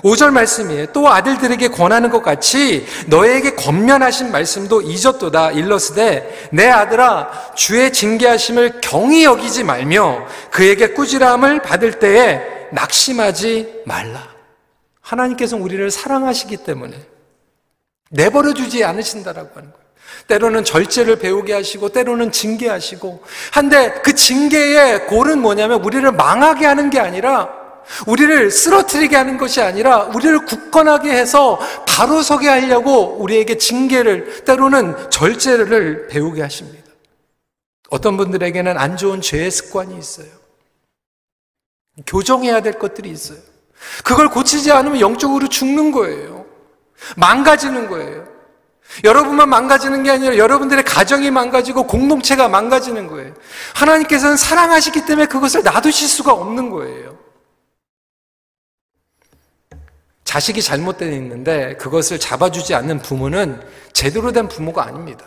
5절 0.01 0.31
말씀이에요. 0.31 0.87
또 0.87 1.07
아들들에게 1.07 1.67
권하는 1.67 2.09
것 2.09 2.23
같이 2.23 2.85
너에게 3.07 3.53
권면하신 3.53 4.31
말씀도 4.31 4.81
잊었도다 4.81 5.51
일러스되 5.51 6.49
내 6.51 6.67
아들아 6.67 7.53
주의 7.53 7.93
징계하심을 7.93 8.81
경히 8.81 9.23
여기지 9.23 9.63
말며 9.63 10.25
그에게 10.49 10.89
꾸지람을 10.89 11.61
받을 11.61 11.99
때에 11.99 12.52
낙심하지 12.73 13.83
말라. 13.85 14.27
하나님께서 15.01 15.57
우리를 15.57 15.89
사랑하시기 15.91 16.57
때문에 16.57 16.97
내버려 18.09 18.53
두지 18.53 18.83
않으신다라고 18.83 19.49
하는 19.55 19.71
거예요. 19.71 19.83
때로는 20.27 20.63
절제를 20.63 21.17
배우게 21.17 21.53
하시고 21.53 21.89
때로는 21.89 22.31
징계하시고 22.31 23.23
한데 23.51 23.93
그 24.03 24.13
징계의 24.13 25.07
골은 25.07 25.41
뭐냐면 25.41 25.83
우리를 25.83 26.09
망하게 26.11 26.65
하는 26.65 26.89
게 26.89 26.99
아니라 26.99 27.49
우리를 28.07 28.49
쓰러뜨리게 28.49 29.15
하는 29.15 29.37
것이 29.37 29.61
아니라 29.61 30.03
우리를 30.03 30.45
굳건하게 30.45 31.11
해서 31.11 31.59
바로 31.87 32.21
서게 32.21 32.47
하려고 32.47 33.17
우리에게 33.19 33.57
징계를 33.57 34.45
때로는 34.45 35.09
절제를 35.09 36.07
배우게 36.07 36.41
하십니다. 36.41 36.83
어떤 37.89 38.15
분들에게는 38.15 38.77
안 38.77 38.95
좋은 38.95 39.21
죄의 39.21 39.51
습관이 39.51 39.97
있어요. 39.97 40.42
교정해야 42.05 42.61
될 42.61 42.73
것들이 42.73 43.09
있어요. 43.09 43.37
그걸 44.03 44.29
고치지 44.29 44.71
않으면 44.71 44.99
영적으로 44.99 45.47
죽는 45.47 45.91
거예요. 45.91 46.45
망가지는 47.17 47.87
거예요. 47.89 48.25
여러분만 49.03 49.49
망가지는 49.49 50.03
게 50.03 50.11
아니라 50.11 50.37
여러분들의 50.37 50.83
가정이 50.83 51.31
망가지고 51.31 51.87
공동체가 51.87 52.47
망가지는 52.47 53.07
거예요. 53.07 53.33
하나님께서는 53.75 54.37
사랑하시기 54.37 55.05
때문에 55.05 55.27
그것을 55.27 55.63
놔두실 55.63 56.07
수가 56.07 56.33
없는 56.33 56.69
거예요. 56.69 57.17
자식이 60.23 60.61
잘못되어 60.61 61.11
있는데 61.11 61.75
그것을 61.77 62.19
잡아주지 62.19 62.73
않는 62.75 63.01
부모는 63.01 63.61
제대로 63.93 64.31
된 64.31 64.47
부모가 64.47 64.85
아닙니다. 64.85 65.25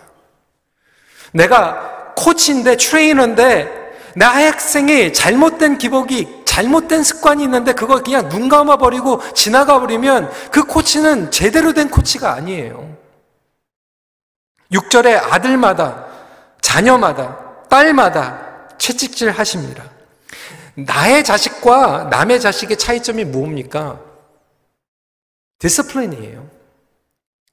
내가 1.33 2.15
코치인데 2.17 2.77
트레이너인데 2.77 3.87
나 4.17 4.31
학생이 4.31 5.13
잘못된 5.13 5.79
기복이 5.79 6.45
잘못된 6.57 7.03
습관이 7.03 7.45
있는데 7.45 7.75
그걸 7.75 8.03
그냥 8.03 8.31
눈 8.31 8.49
감아 8.49 8.79
버리고 8.79 9.21
지나가 9.35 9.79
버리면 9.79 10.33
그 10.51 10.65
코치는 10.65 11.31
제대로 11.31 11.75
된 11.75 11.91
코치가 11.91 12.33
아니에요. 12.33 12.97
6절에 14.73 15.21
아들마다 15.31 16.07
자녀마다 16.63 17.67
딸마다 17.69 18.69
채찍질 18.79 19.33
하십니다. 19.33 19.85
나의 20.77 21.25
자식과 21.25 22.05
남의 22.05 22.41
자식의 22.41 22.79
차이점이 22.79 23.27
뭡니까? 23.27 24.01
discipline이에요. 25.59 26.49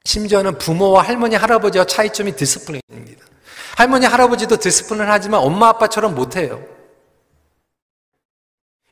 심지어는 0.06 0.58
부모와 0.58 1.02
할머니, 1.02 1.36
할아버지와 1.36 1.84
차이점이 1.86 2.38
discipline입니다. 2.38 3.26
할머니, 3.76 4.06
할아버지도 4.06 4.56
discipline 4.56 5.10
하지만 5.10 5.42
엄마, 5.42 5.68
아빠처럼 5.68 6.16
못해요. 6.16 6.73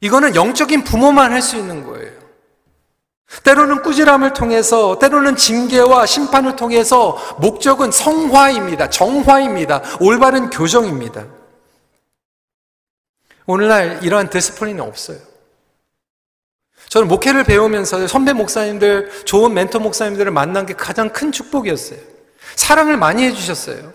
이거는 0.02 0.36
영적인 0.36 0.84
부모만 0.84 1.32
할 1.32 1.42
수 1.42 1.56
있는 1.56 1.84
거예요. 1.86 2.12
때로는 3.44 3.82
꾸지람을 3.82 4.34
통해서, 4.34 5.00
때로는 5.00 5.38
징계와 5.38 6.06
심판을 6.06 6.56
통해서 6.58 7.18
목적은 7.40 7.92
성화입니다. 7.92 8.90
정화입니다. 8.90 9.82
올바른 10.02 10.50
교정입니다. 10.50 11.26
오늘날 13.46 14.04
이러한 14.04 14.30
discipline이 14.30 14.82
없어요. 14.82 15.18
저는 16.90 17.08
목회를 17.08 17.46
배우면서 17.46 18.06
선배 18.08 18.34
목사님들, 18.34 19.24
좋은 19.24 19.54
멘토 19.54 19.80
목사님들을 19.80 20.30
만난 20.32 20.66
게 20.66 20.74
가장 20.74 21.10
큰 21.10 21.32
축복이었어요. 21.32 22.00
사랑을 22.58 22.98
많이 22.98 23.24
해주셨어요. 23.24 23.94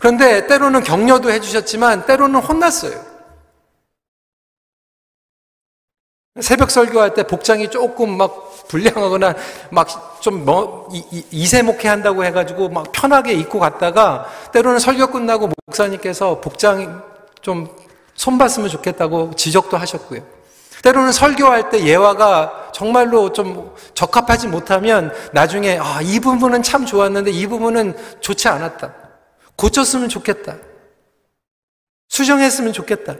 그런데 0.00 0.46
때로는 0.48 0.82
격려도 0.82 1.30
해주셨지만 1.30 2.06
때로는 2.06 2.40
혼났어요. 2.40 3.11
새벽 6.40 6.70
설교할 6.70 7.14
때 7.14 7.24
복장이 7.24 7.68
조금 7.70 8.16
막 8.16 8.66
불량하거나 8.68 9.34
막 9.70 10.12
좀 10.22 10.44
뭐, 10.44 10.88
이세 11.32 11.62
목회 11.62 11.88
한다고 11.88 12.24
해가지고 12.24 12.68
막 12.68 12.92
편하게 12.92 13.32
입고 13.32 13.58
갔다가 13.58 14.24
때로는 14.52 14.78
설교 14.78 15.08
끝나고 15.08 15.50
목사님께서 15.66 16.40
복장 16.40 17.02
좀 17.40 17.68
손봤으면 18.14 18.68
좋겠다고 18.68 19.32
지적도 19.34 19.76
하셨고요. 19.76 20.24
때로는 20.84 21.10
설교할 21.10 21.70
때 21.70 21.84
예화가 21.84 22.70
정말로 22.72 23.32
좀 23.32 23.74
적합하지 23.94 24.46
못하면 24.46 25.12
나중에 25.32 25.78
아, 25.80 26.00
이 26.00 26.20
부분은 26.20 26.62
참 26.62 26.86
좋았는데 26.86 27.32
이 27.32 27.48
부분은 27.48 27.96
좋지 28.20 28.46
않았다. 28.46 28.94
고쳤으면 29.56 30.08
좋겠다. 30.08 30.54
수정했으면 32.08 32.72
좋겠다. 32.72 33.16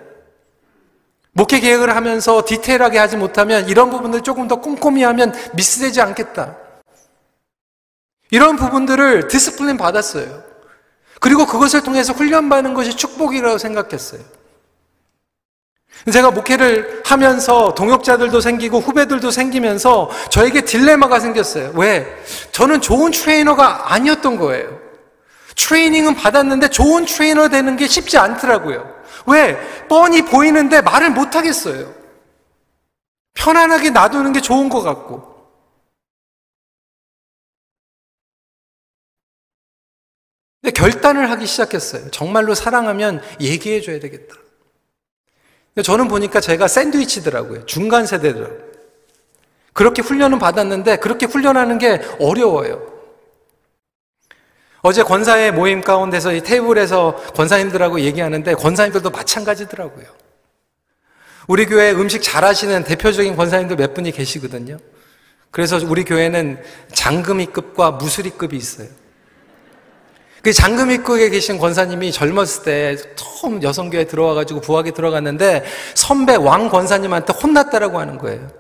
목회 1.33 1.61
계획을 1.61 1.95
하면서 1.97 2.45
디테일하게 2.47 2.99
하지 2.99 3.17
못하면 3.17 3.69
이런 3.69 3.91
부분들 3.91 4.21
조금 4.23 4.49
더 4.49 4.57
꼼꼼히 4.57 5.03
하면 5.03 5.35
미스되지 5.55 6.01
않겠다. 6.01 6.57
이런 8.31 8.57
부분들을 8.57 9.29
discipline 9.29 9.77
받았어요. 9.77 10.43
그리고 11.21 11.47
그것을 11.47 11.83
통해서 11.83 12.13
훈련받는 12.13 12.75
것이 12.75 12.95
축복이라고 12.95 13.59
생각했어요. 13.59 14.21
제가 16.13 16.33
목회를 16.33 17.03
하면서 17.05 17.75
동역자들도 17.75 18.41
생기고 18.41 18.81
후배들도 18.81 19.31
생기면서 19.31 20.11
저에게 20.31 20.63
딜레마가 20.63 21.21
생겼어요. 21.21 21.73
왜? 21.77 22.07
저는 22.51 22.81
좋은 22.81 23.13
트레이너가 23.13 23.93
아니었던 23.93 24.37
거예요. 24.37 24.81
트레이닝은 25.55 26.17
받았는데 26.17 26.69
좋은 26.71 27.05
트레이너 27.05 27.49
되는 27.49 27.77
게 27.77 27.87
쉽지 27.87 28.19
않더라고요. 28.19 29.02
왜? 29.27 29.87
뻔히 29.89 30.23
보이는데 30.23 30.81
말을 30.81 31.11
못 31.11 31.35
하겠어요. 31.35 31.95
편안하게 33.35 33.91
놔두는 33.91 34.33
게 34.33 34.41
좋은 34.41 34.69
것 34.69 34.83
같고. 34.83 35.33
근데 40.61 40.73
결단을 40.73 41.31
하기 41.31 41.47
시작했어요. 41.47 42.11
정말로 42.11 42.55
사랑하면 42.55 43.21
얘기해 43.41 43.81
줘야 43.81 43.99
되겠다. 43.99 44.37
저는 45.83 46.09
보니까 46.09 46.41
제가 46.41 46.69
샌드위치더라고요. 46.69 47.67
중간 47.67 48.07
세대더라고요. 48.07 48.73
그렇게 49.73 50.03
훈련은 50.03 50.39
받았는데 50.39 50.97
그렇게 50.97 51.27
훈련하는 51.27 51.79
게 51.79 52.01
어려워요. 52.21 52.92
어제 54.83 55.05
권사의 55.05 55.53
모임 55.53 55.81
가운데서 55.81 56.33
이 56.33 56.41
테이블에서 56.41 57.15
권사님들하고 57.35 58.01
얘기하는데 58.01 58.55
권사님들도 58.55 59.11
마찬가지더라고요. 59.11 60.07
우리 61.47 61.67
교회 61.67 61.93
음식 61.93 62.21
잘하시는 62.21 62.85
대표적인 62.85 63.37
권사님들 63.37 63.77
몇 63.77 63.95
분이 63.95 64.11
계시거든요. 64.11 64.79
그래서 65.53 65.79
우리 65.87 66.05
교회는 66.05 66.61
장금이급과 66.93 67.93
무수리급이 67.93 68.57
있어요. 68.57 68.89
그 70.43 70.53
장금이급에 70.53 71.31
계신 71.31 71.59
권사님이 71.59 72.11
젊었을 72.11 72.65
때 72.65 72.97
처음 73.15 73.63
여성교회 73.63 74.07
들어와가지고 74.07 74.63
부학에 74.63 74.91
들어갔는데 74.91 75.65
선배 75.95 76.35
왕 76.35 76.69
권사님한테 76.69 77.33
혼났다라고 77.33 78.01
하는 78.01 78.19
거예요. 78.19 78.51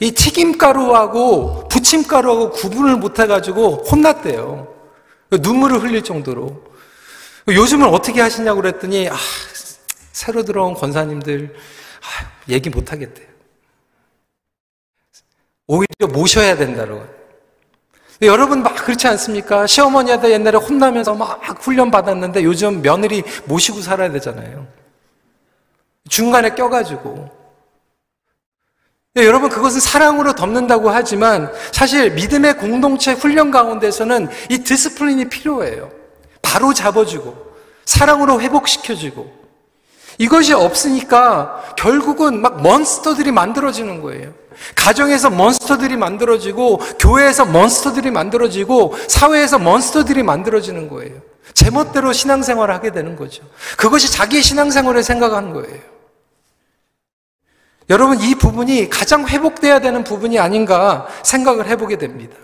이 0.00 0.12
튀김가루하고 0.12 1.68
부침가루하고 1.68 2.50
구분을 2.50 2.96
못해가지고 2.96 3.84
혼났대요. 3.90 4.79
눈물을 5.30 5.82
흘릴 5.82 6.02
정도로. 6.02 6.70
요즘은 7.48 7.88
어떻게 7.88 8.20
하시냐고 8.20 8.60
그랬더니, 8.60 9.08
아, 9.08 9.16
새로 10.12 10.42
들어온 10.42 10.74
권사님들, 10.74 11.54
아, 11.54 12.30
얘기 12.48 12.68
못 12.68 12.92
하겠대요. 12.92 13.26
오히려 15.66 16.08
모셔야 16.12 16.56
된다고. 16.56 17.06
여러분 18.22 18.62
막 18.62 18.74
그렇지 18.74 19.06
않습니까? 19.08 19.66
시어머니한테 19.66 20.32
옛날에 20.32 20.58
혼나면서 20.58 21.14
막 21.14 21.40
훈련 21.64 21.90
받았는데 21.90 22.44
요즘 22.44 22.82
며느리 22.82 23.22
모시고 23.46 23.80
살아야 23.80 24.10
되잖아요. 24.10 24.66
중간에 26.08 26.54
껴가지고. 26.54 27.39
네, 29.14 29.26
여러분 29.26 29.50
그것은 29.50 29.80
사랑으로 29.80 30.34
덮는다고 30.34 30.90
하지만 30.90 31.52
사실 31.72 32.12
믿음의 32.12 32.58
공동체 32.58 33.10
훈련 33.10 33.50
가운데서는 33.50 34.28
이 34.50 34.58
discipline이 34.58 35.28
필요해요. 35.28 35.90
바로 36.42 36.72
잡아주고 36.72 37.36
사랑으로 37.84 38.40
회복시켜주고 38.40 39.40
이것이 40.18 40.52
없으니까 40.52 41.74
결국은 41.76 42.40
막 42.40 42.62
몬스터들이 42.62 43.32
만들어지는 43.32 44.00
거예요. 44.00 44.32
가정에서 44.76 45.28
몬스터들이 45.30 45.96
만들어지고 45.96 46.76
교회에서 47.00 47.46
몬스터들이 47.46 48.12
만들어지고 48.12 48.94
사회에서 49.08 49.58
몬스터들이 49.58 50.22
만들어지는 50.22 50.88
거예요. 50.88 51.20
제멋대로 51.54 52.12
신앙생활을 52.12 52.72
하게 52.72 52.92
되는 52.92 53.16
거죠. 53.16 53.42
그것이 53.76 54.12
자기의 54.12 54.44
신앙생활을 54.44 55.02
생각하는 55.02 55.52
거예요. 55.52 55.99
여러분, 57.90 58.20
이 58.20 58.34
부분이 58.34 58.88
가장 58.88 59.26
회복돼야 59.26 59.80
되는 59.80 60.04
부분이 60.04 60.38
아닌가 60.38 61.08
생각을 61.22 61.66
해보게 61.66 61.98
됩니다. 61.98 62.36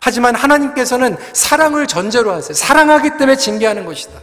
하지만 0.00 0.34
하나님께서는 0.34 1.16
사랑을 1.32 1.86
전제로 1.86 2.30
하세요. 2.30 2.52
사랑하기 2.52 3.16
때문에 3.16 3.36
징계하는 3.36 3.86
것이다. 3.86 4.20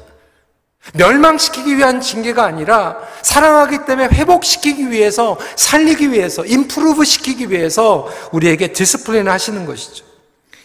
멸망시키기 0.93 1.77
위한 1.77 2.01
징계가 2.01 2.43
아니라 2.43 2.99
사랑하기 3.23 3.85
때문에 3.85 4.09
회복시키기 4.09 4.91
위해서 4.91 5.37
살리기 5.55 6.11
위해서 6.11 6.45
improve 6.45 7.03
시키기 7.03 7.49
위해서 7.49 8.07
우리에게 8.31 8.73
discipline 8.73 9.27
하시는 9.27 9.65
것이죠. 9.65 10.05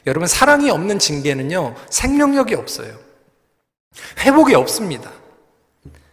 여러분 0.06 0.26
사랑이 0.28 0.70
없는 0.70 0.98
징계는요 0.98 1.74
생명력이 1.90 2.54
없어요. 2.54 2.94
회복이 4.20 4.54
없습니다. 4.54 5.10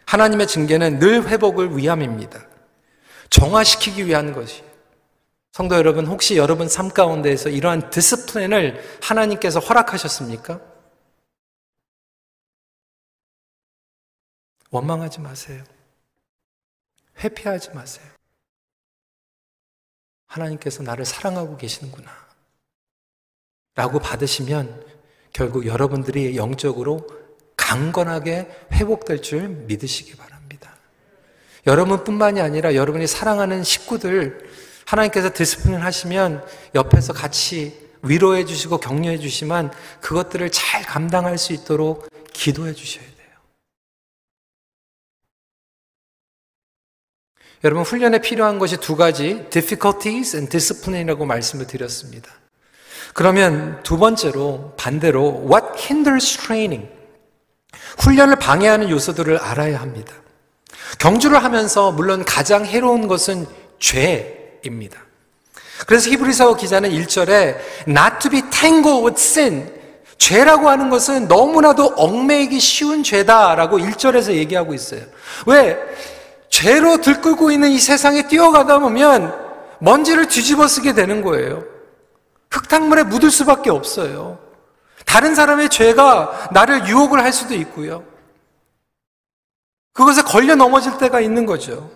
하나님의 0.05 0.47
징계는 0.47 0.99
늘 0.99 1.27
회복을 1.27 1.77
위함입니다. 1.77 2.39
정화시키기 3.33 4.05
위한 4.05 4.31
것이. 4.31 4.63
성도 5.51 5.75
여러분, 5.75 6.05
혹시 6.05 6.37
여러분 6.37 6.69
삶 6.69 6.89
가운데에서 6.89 7.49
이러한 7.49 7.89
discipline을 7.89 8.99
하나님께서 9.01 9.59
허락하셨습니까? 9.59 10.61
원망하지 14.69 15.21
마세요. 15.21 15.63
회피하지 17.23 17.71
마세요. 17.71 18.05
하나님께서 20.27 20.83
나를 20.83 21.03
사랑하고 21.03 21.57
계시는구나. 21.57 22.11
라고 23.73 23.97
받으시면 23.97 24.85
결국 25.31 25.65
여러분들이 25.65 26.37
영적으로 26.37 27.07
강건하게 27.57 28.67
회복될 28.73 29.23
줄 29.23 29.47
믿으시기 29.49 30.15
바랍니다. 30.17 30.32
여러분뿐만이 31.65 32.41
아니라 32.41 32.75
여러분이 32.75 33.07
사랑하는 33.07 33.63
식구들 33.63 34.49
하나님께서 34.85 35.31
discipline 35.33 35.77
하시면 35.79 36.45
옆에서 36.75 37.13
같이 37.13 37.83
위로해 38.01 38.43
주시고 38.45 38.79
격려해 38.79 39.17
주시면 39.17 39.71
그것들을 40.01 40.51
잘 40.51 40.83
감당할 40.83 41.37
수 41.37 41.53
있도록 41.53 42.07
기도해 42.33 42.73
주셔야 42.73 43.05
돼요. 43.05 43.13
여러분 47.63 47.83
훈련에 47.83 48.19
필요한 48.19 48.59
것이 48.59 48.75
두 48.77 48.97
가지 48.97 49.45
difficulties 49.49 50.35
and 50.35 50.51
discipline이라고 50.51 51.25
말씀을 51.25 51.65
드렸습니다. 51.65 52.29
그러면 53.13 53.81
두 53.83 53.97
번째로 53.97 54.73
반대로 54.75 55.47
what 55.49 55.67
hinders 55.81 56.37
training 56.39 56.89
훈련을 57.99 58.35
방해하는 58.35 58.89
요소들을 58.89 59.37
알아야 59.37 59.79
합니다. 59.79 60.22
경주를 60.99 61.43
하면서 61.43 61.91
물론 61.91 62.23
가장 62.25 62.65
해로운 62.65 63.07
것은 63.07 63.45
죄입니다. 63.79 64.99
그래서 65.85 66.09
히브리서 66.09 66.55
기자는 66.55 66.91
1절에 66.91 67.57
not 67.87 68.19
to 68.21 68.31
be 68.31 68.41
tangled 68.49 69.03
with 69.03 69.15
sin 69.15 69.83
죄라고 70.17 70.69
하는 70.69 70.89
것은 70.89 71.27
너무나도 71.27 71.95
얽매이기 71.97 72.59
쉬운 72.59 73.03
죄다라고 73.03 73.79
1절에서 73.79 74.33
얘기하고 74.33 74.73
있어요. 74.73 75.01
왜? 75.45 75.77
죄로 76.49 76.97
들끓고 76.97 77.51
있는 77.51 77.71
이 77.71 77.79
세상에 77.79 78.27
뛰어가다 78.27 78.79
보면 78.79 79.33
먼지를 79.79 80.27
뒤집어 80.27 80.67
쓰게 80.67 80.93
되는 80.93 81.21
거예요. 81.21 81.63
흙탕물에 82.51 83.03
묻을 83.03 83.31
수밖에 83.31 83.69
없어요. 83.69 84.39
다른 85.05 85.35
사람의 85.35 85.69
죄가 85.69 86.49
나를 86.53 86.87
유혹을 86.87 87.21
할 87.21 87.33
수도 87.33 87.55
있고요. 87.55 88.03
그것에 89.93 90.23
걸려 90.23 90.55
넘어질 90.55 90.97
때가 90.97 91.21
있는 91.21 91.45
거죠. 91.45 91.89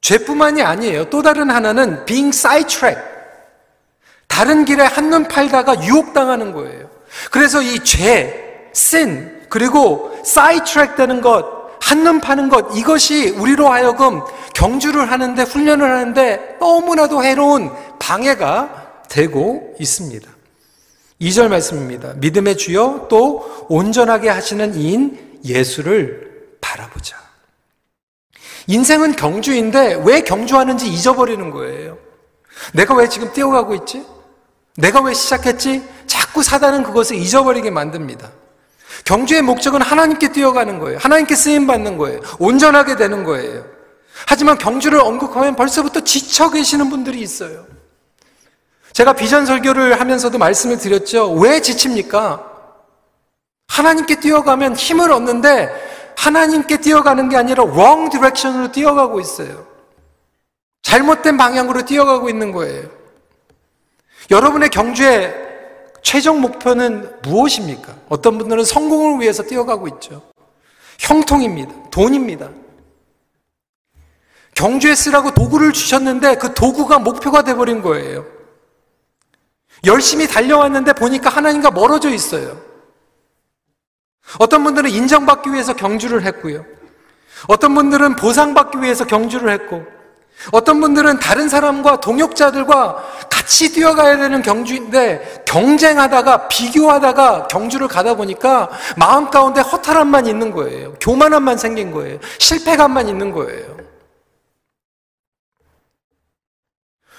죄뿐만이 0.00 0.62
아니에요. 0.62 1.08
또 1.10 1.22
다른 1.22 1.48
하나는 1.48 2.04
being 2.04 2.36
sidetrack. 2.36 3.00
다른 4.26 4.64
길에 4.64 4.82
한눈 4.84 5.24
팔다가 5.28 5.84
유혹당하는 5.84 6.52
거예요. 6.52 6.90
그래서 7.30 7.62
이 7.62 7.78
죄, 7.84 8.70
sin, 8.74 9.46
그리고 9.48 10.12
sidetrack 10.20 10.96
되는 10.96 11.20
것, 11.20 11.62
한눈 11.80 12.20
파는 12.20 12.48
것, 12.48 12.76
이것이 12.76 13.30
우리로 13.30 13.68
하여금 13.68 14.20
경주를 14.54 15.10
하는데, 15.10 15.42
훈련을 15.42 15.88
하는데 15.88 16.56
너무나도 16.58 17.22
해로운 17.22 17.70
방해가 17.98 19.02
되고 19.08 19.74
있습니다. 19.78 20.28
2절 21.20 21.48
말씀입니다. 21.48 22.14
믿음의 22.16 22.56
주여 22.56 23.06
또 23.08 23.66
온전하게 23.68 24.30
하시는 24.30 24.74
이인 24.74 25.38
예수를 25.44 26.31
바라보자. 26.62 27.18
인생은 28.68 29.16
경주인데 29.16 30.02
왜 30.06 30.22
경주하는지 30.22 30.88
잊어버리는 30.88 31.50
거예요. 31.50 31.98
내가 32.72 32.94
왜 32.94 33.08
지금 33.08 33.30
뛰어가고 33.32 33.74
있지? 33.74 34.06
내가 34.76 35.02
왜 35.02 35.12
시작했지? 35.12 35.86
자꾸 36.06 36.42
사단은 36.42 36.82
그것을 36.84 37.16
잊어버리게 37.16 37.70
만듭니다. 37.70 38.30
경주의 39.04 39.42
목적은 39.42 39.82
하나님께 39.82 40.32
뛰어가는 40.32 40.78
거예요. 40.78 40.98
하나님께 40.98 41.34
쓰임 41.34 41.66
받는 41.66 41.98
거예요. 41.98 42.20
온전하게 42.38 42.96
되는 42.96 43.24
거예요. 43.24 43.66
하지만 44.26 44.56
경주를 44.56 45.00
언급하면 45.00 45.56
벌써부터 45.56 46.00
지쳐 46.00 46.50
계시는 46.50 46.88
분들이 46.88 47.20
있어요. 47.20 47.66
제가 48.92 49.14
비전 49.14 49.46
설교를 49.46 49.98
하면서도 50.00 50.38
말씀을 50.38 50.78
드렸죠. 50.78 51.32
왜 51.32 51.60
지칩니까? 51.60 52.50
하나님께 53.68 54.20
뛰어가면 54.20 54.76
힘을 54.76 55.10
얻는데 55.10 55.91
하나님께 56.16 56.78
뛰어가는 56.78 57.28
게 57.28 57.36
아니라 57.36 57.64
wrong 57.64 58.10
direction으로 58.10 58.72
뛰어가고 58.72 59.20
있어요. 59.20 59.66
잘못된 60.82 61.36
방향으로 61.36 61.84
뛰어가고 61.84 62.28
있는 62.28 62.52
거예요. 62.52 62.88
여러분의 64.30 64.68
경주의 64.70 65.32
최종 66.02 66.40
목표는 66.40 67.20
무엇입니까? 67.22 67.94
어떤 68.08 68.38
분들은 68.38 68.64
성공을 68.64 69.20
위해서 69.20 69.42
뛰어가고 69.42 69.88
있죠. 69.88 70.22
형통입니다. 70.98 71.72
돈입니다. 71.90 72.50
경주에 74.54 74.94
쓰라고 74.94 75.32
도구를 75.32 75.72
주셨는데 75.72 76.36
그 76.36 76.54
도구가 76.54 76.98
목표가 76.98 77.42
돼버린 77.42 77.82
거예요. 77.82 78.24
열심히 79.84 80.28
달려왔는데 80.28 80.92
보니까 80.92 81.30
하나님과 81.30 81.70
멀어져 81.70 82.10
있어요. 82.10 82.60
어떤 84.38 84.64
분들은 84.64 84.90
인정받기 84.90 85.52
위해서 85.52 85.74
경주를 85.74 86.24
했고요. 86.24 86.64
어떤 87.48 87.74
분들은 87.74 88.16
보상받기 88.16 88.80
위해서 88.82 89.04
경주를 89.04 89.50
했고, 89.50 89.84
어떤 90.50 90.80
분들은 90.80 91.20
다른 91.20 91.48
사람과 91.48 92.00
동역자들과 92.00 93.28
같이 93.30 93.72
뛰어가야 93.72 94.16
되는 94.16 94.42
경주인데 94.42 95.44
경쟁하다가 95.46 96.48
비교하다가 96.48 97.46
경주를 97.46 97.86
가다 97.86 98.14
보니까 98.14 98.68
마음 98.96 99.30
가운데 99.30 99.60
허탈함만 99.60 100.26
있는 100.26 100.50
거예요. 100.50 100.94
교만함만 101.00 101.58
생긴 101.58 101.92
거예요. 101.92 102.18
실패감만 102.38 103.08
있는 103.08 103.30
거예요. 103.30 103.76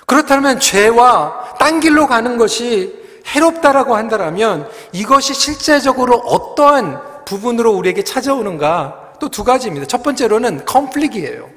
그렇다면 0.05 0.59
죄와 0.59 1.55
딴 1.59 1.79
길로 1.79 2.07
가는 2.07 2.37
것이 2.37 3.02
해롭다라고 3.25 3.95
한다면 3.95 4.69
이것이 4.91 5.33
실제적으로 5.33 6.17
어떠한 6.17 7.25
부분으로 7.25 7.71
우리에게 7.71 8.03
찾아오는가 8.03 9.13
또 9.19 9.29
두 9.29 9.43
가지입니다. 9.43 9.85
첫 9.87 10.03
번째로는 10.03 10.65
컨플릭이에요. 10.65 11.49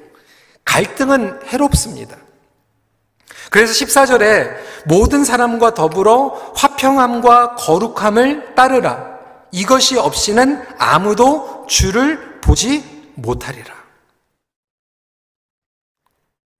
갈등은 0.63 1.47
해롭습니다. 1.47 2.17
그래서 3.49 3.73
14절에 3.73 4.55
모든 4.85 5.23
사람과 5.23 5.73
더불어 5.73 6.53
화평함과 6.55 7.55
거룩함을 7.55 8.55
따르라. 8.55 9.17
이것이 9.51 9.97
없이는 9.97 10.65
아무도 10.77 11.65
주를 11.67 12.39
보지 12.41 13.11
못하리라. 13.15 13.73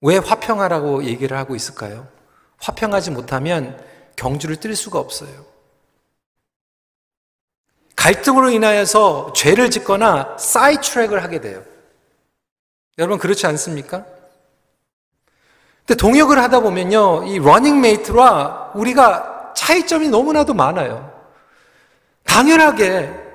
왜 0.02 0.18
화평하라고 0.18 1.04
얘기를 1.06 1.38
하고 1.38 1.56
있을까요? 1.56 2.08
화평하지 2.60 3.12
못하면 3.12 3.78
경주를 4.18 4.58
뛸 4.58 4.76
수가 4.76 5.00
없어요. 5.00 5.46
갈등으로 7.96 8.50
인하여서 8.50 9.32
죄를 9.34 9.70
짓거나 9.72 10.38
sidetrack을 10.38 11.24
하게 11.24 11.40
돼요. 11.40 11.64
여러분 12.98 13.18
그렇지 13.18 13.48
않습니까? 13.48 14.06
근데 15.86 15.96
동역을 15.96 16.38
하다 16.38 16.60
보면요, 16.60 17.24
이 17.26 17.40
러닝메이트와 17.40 18.74
우리가 18.76 19.54
차이점이 19.56 20.10
너무나도 20.10 20.54
많아요. 20.54 21.14
당연하게 22.24 23.27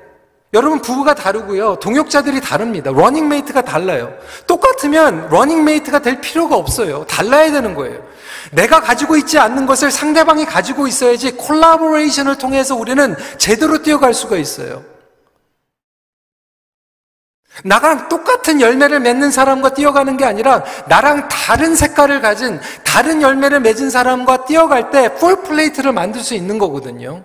여러분 0.54 0.82
부부가 0.82 1.14
다르고요. 1.14 1.76
동역자들이 1.76 2.42
다릅니다. 2.42 2.90
러닝메이트가 2.90 3.62
달라요. 3.62 4.12
똑같으면 4.46 5.28
러닝메이트가 5.30 6.00
될 6.00 6.20
필요가 6.20 6.56
없어요. 6.56 7.06
달라야 7.06 7.50
되는 7.52 7.74
거예요. 7.74 8.02
내가 8.50 8.80
가지고 8.80 9.16
있지 9.16 9.38
않는 9.38 9.64
것을 9.64 9.90
상대방이 9.90 10.44
가지고 10.44 10.86
있어야지 10.86 11.36
collaboration을 11.36 12.36
통해서 12.36 12.76
우리는 12.76 13.16
제대로 13.38 13.82
뛰어갈 13.82 14.12
수가 14.12 14.36
있어요. 14.36 14.84
나랑 17.64 18.08
똑같은 18.08 18.60
열매를 18.60 19.00
맺는 19.00 19.30
사람과 19.30 19.72
뛰어가는 19.72 20.16
게 20.18 20.24
아니라 20.24 20.64
나랑 20.86 21.28
다른 21.28 21.74
색깔을 21.74 22.20
가진 22.20 22.60
다른 22.84 23.22
열매를 23.22 23.60
맺은 23.60 23.88
사람과 23.88 24.44
뛰어갈 24.44 24.90
때 24.90 25.08
fruit 25.14 25.42
plate를 25.42 25.92
만들 25.92 26.20
수 26.20 26.34
있는 26.34 26.58
거거든요. 26.58 27.22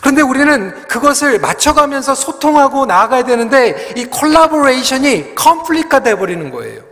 그런데 0.00 0.22
우리는 0.22 0.70
그것을 0.88 1.38
맞춰가면서 1.38 2.14
소통하고 2.14 2.86
나아가야 2.86 3.24
되는데 3.24 3.92
이 3.96 4.06
collaboration이 4.06 5.34
conflict가 5.34 6.02
돼버리는 6.02 6.50
거예요. 6.50 6.82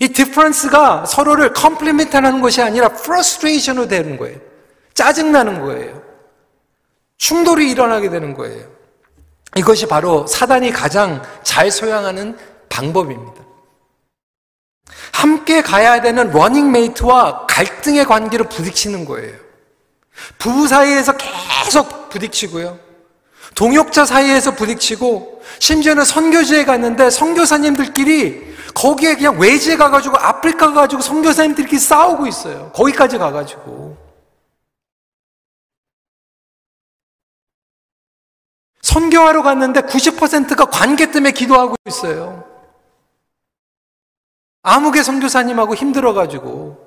이 0.00 0.08
difference가 0.08 1.06
서로를 1.06 1.52
complement 1.52 2.16
하는 2.16 2.40
것이 2.40 2.60
아니라 2.60 2.88
frustration으로 2.88 3.88
되는 3.88 4.16
거예요. 4.18 4.38
짜증나는 4.94 5.60
거예요. 5.60 6.02
충돌이 7.18 7.70
일어나게 7.70 8.10
되는 8.10 8.34
거예요. 8.34 8.66
이것이 9.56 9.86
바로 9.86 10.26
사단이 10.26 10.70
가장 10.70 11.22
잘 11.42 11.70
사용하는 11.70 12.36
방법입니다. 12.68 13.42
함께 15.12 15.62
가야 15.62 16.02
되는 16.02 16.30
러닝메이트와 16.30 17.46
갈등의 17.46 18.04
관계로 18.04 18.48
부딪히는 18.48 19.06
거예요. 19.06 19.45
부부 20.38 20.68
사이에서 20.68 21.16
계속 21.16 22.10
부딪히고요. 22.10 22.78
동역자 23.54 24.04
사이에서 24.04 24.54
부딪히고 24.54 25.42
심지어는 25.58 26.04
선교지에 26.04 26.64
갔는데 26.64 27.10
선교사님들끼리 27.10 28.56
거기에 28.74 29.14
그냥 29.14 29.38
외지에 29.38 29.76
가가지고 29.76 30.18
아프리카 30.18 30.66
가가지고 30.68 31.00
선교사님들끼리 31.00 31.78
싸우고 31.78 32.26
있어요. 32.26 32.70
거기까지 32.72 33.16
가가지고. 33.16 33.96
선교하러 38.82 39.42
갔는데 39.42 39.80
90%가 39.80 40.66
관계 40.66 41.10
때문에 41.10 41.32
기도하고 41.32 41.74
있어요. 41.86 42.44
아무개 44.62 45.02
선교사님하고 45.02 45.74
힘들어가지고. 45.74 46.85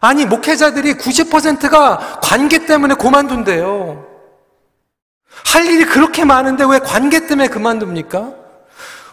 아니, 0.00 0.26
목회자들이 0.26 0.94
90%가 0.94 2.20
관계 2.22 2.66
때문에 2.66 2.94
그만둔대요. 2.94 4.04
할 5.44 5.66
일이 5.66 5.84
그렇게 5.84 6.24
많은데 6.24 6.64
왜 6.68 6.78
관계 6.78 7.26
때문에 7.26 7.48
그만둡니까? 7.48 8.32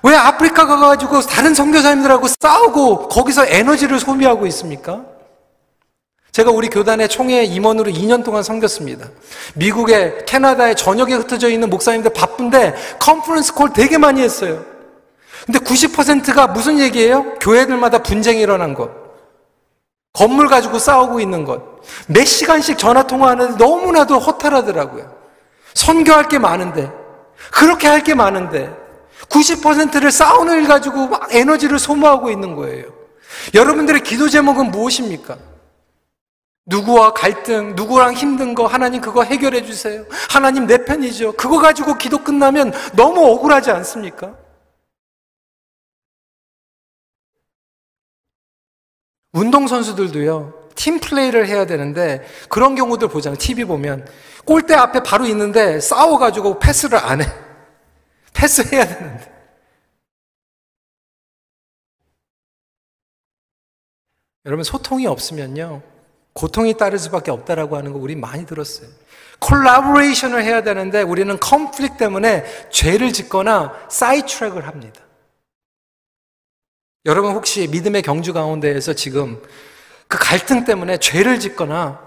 왜 0.03 0.15
아프리카 0.15 0.65
가가지고 0.65 1.21
다른 1.21 1.53
선교사님들하고 1.53 2.27
싸우고 2.39 3.07
거기서 3.07 3.45
에너지를 3.45 3.99
소비하고 3.99 4.45
있습니까? 4.47 5.05
제가 6.33 6.51
우리 6.51 6.67
교단의 6.67 7.09
총회 7.09 7.43
임원으로 7.43 7.91
2년 7.91 8.23
동안 8.23 8.41
섬겼습니다. 8.41 9.07
미국에, 9.53 10.23
캐나다에 10.25 10.73
전역에 10.73 11.13
흩어져 11.13 11.49
있는 11.49 11.69
목사님들 11.69 12.11
바쁜데 12.11 12.75
컨퍼런스 12.99 13.53
콜 13.53 13.71
되게 13.71 13.97
많이 13.97 14.21
했어요. 14.21 14.65
근데 15.45 15.59
90%가 15.59 16.47
무슨 16.47 16.79
얘기예요? 16.79 17.35
교회들마다 17.35 17.99
분쟁이 17.99 18.41
일어난 18.41 18.73
것. 18.73 19.02
건물 20.13 20.47
가지고 20.47 20.77
싸우고 20.77 21.19
있는 21.19 21.43
것. 21.43 21.61
몇 22.07 22.23
시간씩 22.25 22.77
전화 22.77 23.03
통화하는데 23.03 23.55
너무나도 23.63 24.19
허탈하더라고요. 24.19 25.11
선교할 25.73 26.27
게 26.27 26.37
많은데, 26.37 26.91
그렇게 27.51 27.87
할 27.87 28.03
게 28.03 28.13
많은데, 28.13 28.71
90%를 29.29 30.11
싸우는 30.11 30.61
일 30.61 30.67
가지고 30.67 31.07
막 31.07 31.33
에너지를 31.33 31.79
소모하고 31.79 32.29
있는 32.29 32.55
거예요. 32.55 32.85
여러분들의 33.55 34.03
기도 34.03 34.29
제목은 34.29 34.69
무엇입니까? 34.69 35.37
누구와 36.67 37.13
갈등, 37.13 37.73
누구랑 37.75 38.13
힘든 38.13 38.53
거, 38.53 38.67
하나님 38.67 39.01
그거 39.01 39.23
해결해 39.23 39.63
주세요. 39.63 40.05
하나님 40.29 40.67
내 40.67 40.85
편이죠. 40.85 41.33
그거 41.33 41.57
가지고 41.59 41.95
기도 41.95 42.19
끝나면 42.19 42.71
너무 42.93 43.25
억울하지 43.25 43.71
않습니까? 43.71 44.35
운동선수들도요, 49.33 50.69
팀 50.75 50.99
플레이를 50.99 51.47
해야 51.47 51.65
되는데, 51.65 52.25
그런 52.49 52.75
경우들 52.75 53.07
보잖아요. 53.09 53.37
TV 53.37 53.65
보면. 53.65 54.07
골대 54.45 54.73
앞에 54.73 55.03
바로 55.03 55.25
있는데, 55.25 55.79
싸워가지고 55.79 56.59
패스를 56.59 56.97
안 56.97 57.21
해. 57.21 57.25
패스해야 58.33 58.87
되는데. 58.87 59.31
여러분, 64.45 64.63
소통이 64.63 65.07
없으면요, 65.07 65.81
고통이 66.33 66.75
따를 66.75 66.99
수밖에 66.99 67.31
없다라고 67.31 67.77
하는 67.77 67.93
거 67.93 67.99
우리 67.99 68.15
많이 68.15 68.45
들었어요. 68.45 68.87
collaboration을 69.39 70.43
해야 70.43 70.63
되는데 70.63 71.01
우리는 71.01 71.37
conflict 71.39 71.97
때문에 71.97 72.45
죄를 72.71 73.13
짓거나 73.13 73.73
sidetrack을 73.89 74.67
합니다. 74.67 75.02
여러분 77.05 77.33
혹시 77.33 77.67
믿음의 77.67 78.01
경주 78.01 78.31
가운데에서 78.31 78.93
지금 78.93 79.41
그 80.07 80.17
갈등 80.19 80.63
때문에 80.63 80.97
죄를 80.97 81.39
짓거나 81.39 82.01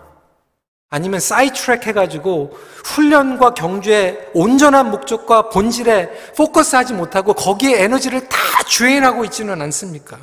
아니면 0.89 1.21
사이트랙 1.21 1.87
해가지고 1.87 2.57
훈련과 2.85 3.55
경주의 3.55 4.19
온전한 4.33 4.91
목적과 4.91 5.51
본질에 5.51 6.33
포커스하지 6.37 6.95
못하고 6.95 7.35
거기에 7.35 7.83
에너지를 7.83 8.29
다 8.29 8.39
주행하고 8.67 9.25
있지는 9.25 9.61
않습니까? 9.63 10.19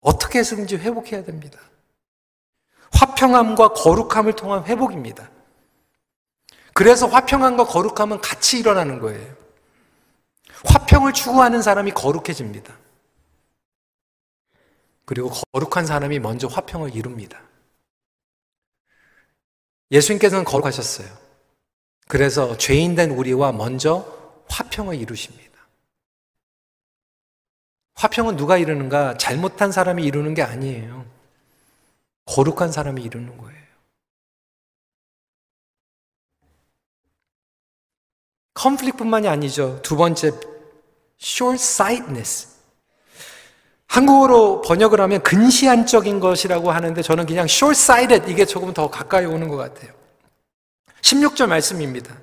어떻게 0.00 0.40
해서든지 0.40 0.76
회복해야 0.76 1.24
됩니다. 1.24 1.58
화평함과 2.92 3.68
거룩함을 3.68 4.34
통한 4.34 4.64
회복입니다. 4.64 5.30
그래서 6.74 7.06
화평함과 7.06 7.64
거룩함은 7.64 8.20
같이 8.20 8.58
일어나는 8.58 8.98
거예요. 8.98 9.34
화평을 10.64 11.12
추구하는 11.12 11.62
사람이 11.62 11.92
거룩해집니다. 11.92 12.79
그리고 15.10 15.28
거룩한 15.28 15.86
사람이 15.86 16.20
먼저 16.20 16.46
화평을 16.46 16.94
이룹니다. 16.94 17.42
예수님께서는 19.90 20.44
거룩하셨어요. 20.44 21.08
그래서 22.06 22.56
죄인된 22.56 23.10
우리와 23.10 23.50
먼저 23.50 24.06
화평을 24.48 24.94
이루십니다. 24.94 25.66
화평은 27.94 28.36
누가 28.36 28.56
이루는가? 28.56 29.16
잘못한 29.16 29.72
사람이 29.72 30.04
이루는 30.04 30.34
게 30.34 30.42
아니에요. 30.42 31.04
거룩한 32.26 32.70
사람이 32.70 33.02
이루는 33.02 33.36
거예요. 33.36 33.66
컨플릭뿐만이 38.54 39.26
아니죠. 39.26 39.82
두 39.82 39.96
번째, 39.96 40.30
short-sightedness. 41.18 42.59
한국어로 43.90 44.62
번역을 44.62 45.00
하면 45.00 45.20
근시안적인 45.22 46.20
것이라고 46.20 46.70
하는데 46.70 47.02
저는 47.02 47.26
그냥 47.26 47.46
short-sighted 47.46 48.30
이게 48.30 48.44
조금 48.44 48.72
더 48.72 48.88
가까이 48.88 49.24
오는 49.24 49.48
것 49.48 49.56
같아요. 49.56 49.90
16절 51.02 51.48
말씀입니다. 51.48 52.14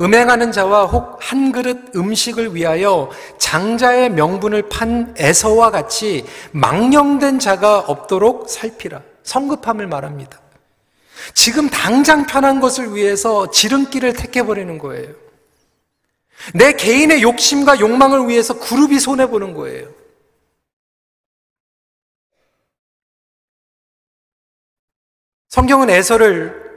음행하는 0.00 0.50
자와 0.50 0.86
혹 0.86 1.18
한 1.20 1.52
그릇 1.52 1.94
음식을 1.94 2.54
위하여 2.56 3.10
장자의 3.38 4.10
명분을 4.10 4.68
판 4.68 5.14
에서와 5.18 5.70
같이 5.70 6.24
망령된 6.52 7.38
자가 7.38 7.80
없도록 7.80 8.48
살피라. 8.48 9.02
성급함을 9.22 9.86
말합니다. 9.86 10.40
지금 11.34 11.68
당장 11.68 12.26
편한 12.26 12.60
것을 12.60 12.94
위해서 12.94 13.50
지름길을 13.50 14.14
택해버리는 14.14 14.78
거예요. 14.78 15.08
내 16.54 16.72
개인의 16.72 17.22
욕심과 17.22 17.80
욕망을 17.80 18.28
위해서 18.28 18.58
그룹이 18.58 18.98
손해보는 18.98 19.52
거예요. 19.52 19.99
성경은 25.50 25.90
에서를 25.90 26.70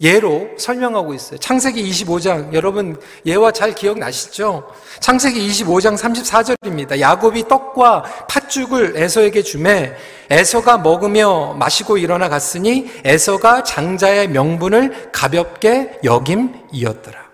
예로 0.00 0.56
설명하고 0.56 1.12
있어요. 1.12 1.38
창세기 1.38 1.82
25장, 1.90 2.54
여러분 2.54 2.98
예와 3.26 3.50
잘 3.52 3.74
기억나시죠? 3.74 4.72
창세기 5.00 5.46
25장 5.48 5.98
34절입니다. 5.98 7.00
야곱이 7.00 7.48
떡과 7.48 8.26
팥죽을 8.28 8.96
에서에게 8.96 9.42
주매 9.42 9.92
에서가 10.30 10.78
먹으며 10.78 11.54
마시고 11.58 11.98
일어나 11.98 12.28
갔으니 12.30 12.90
에서가 13.04 13.64
장자의 13.64 14.28
명분을 14.28 15.10
가볍게 15.12 15.98
여김이었더라. 16.02 17.28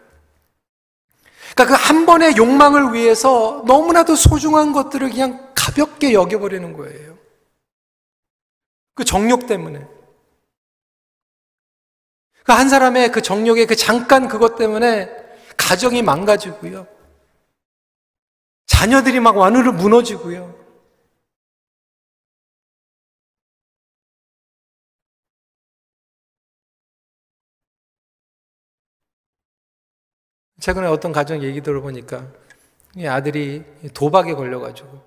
그러니까 1.54 1.76
그 1.76 1.86
한 1.86 2.04
번의 2.06 2.36
욕망을 2.36 2.94
위해서 2.94 3.62
너무나도 3.66 4.16
소중한 4.16 4.72
것들을 4.72 5.10
그냥 5.10 5.52
가볍게 5.54 6.14
여겨버리는 6.14 6.72
거예요. 6.72 7.14
그 8.94 9.04
정욕 9.04 9.46
때문에. 9.46 9.95
그 12.46 12.52
한 12.52 12.68
사람의 12.68 13.10
그 13.10 13.22
정욕의 13.22 13.66
그 13.66 13.74
잠깐 13.74 14.28
그것 14.28 14.56
때문에 14.56 15.10
가정이 15.56 16.02
망가지고요. 16.02 16.86
자녀들이 18.66 19.18
막 19.20 19.36
완으로 19.36 19.72
무너지고요. 19.72 20.54
최근에 30.60 30.86
어떤 30.86 31.12
가정 31.12 31.42
얘기 31.42 31.60
들어보니까 31.60 32.32
아들이 33.06 33.64
도박에 33.92 34.34
걸려가지고 34.34 35.04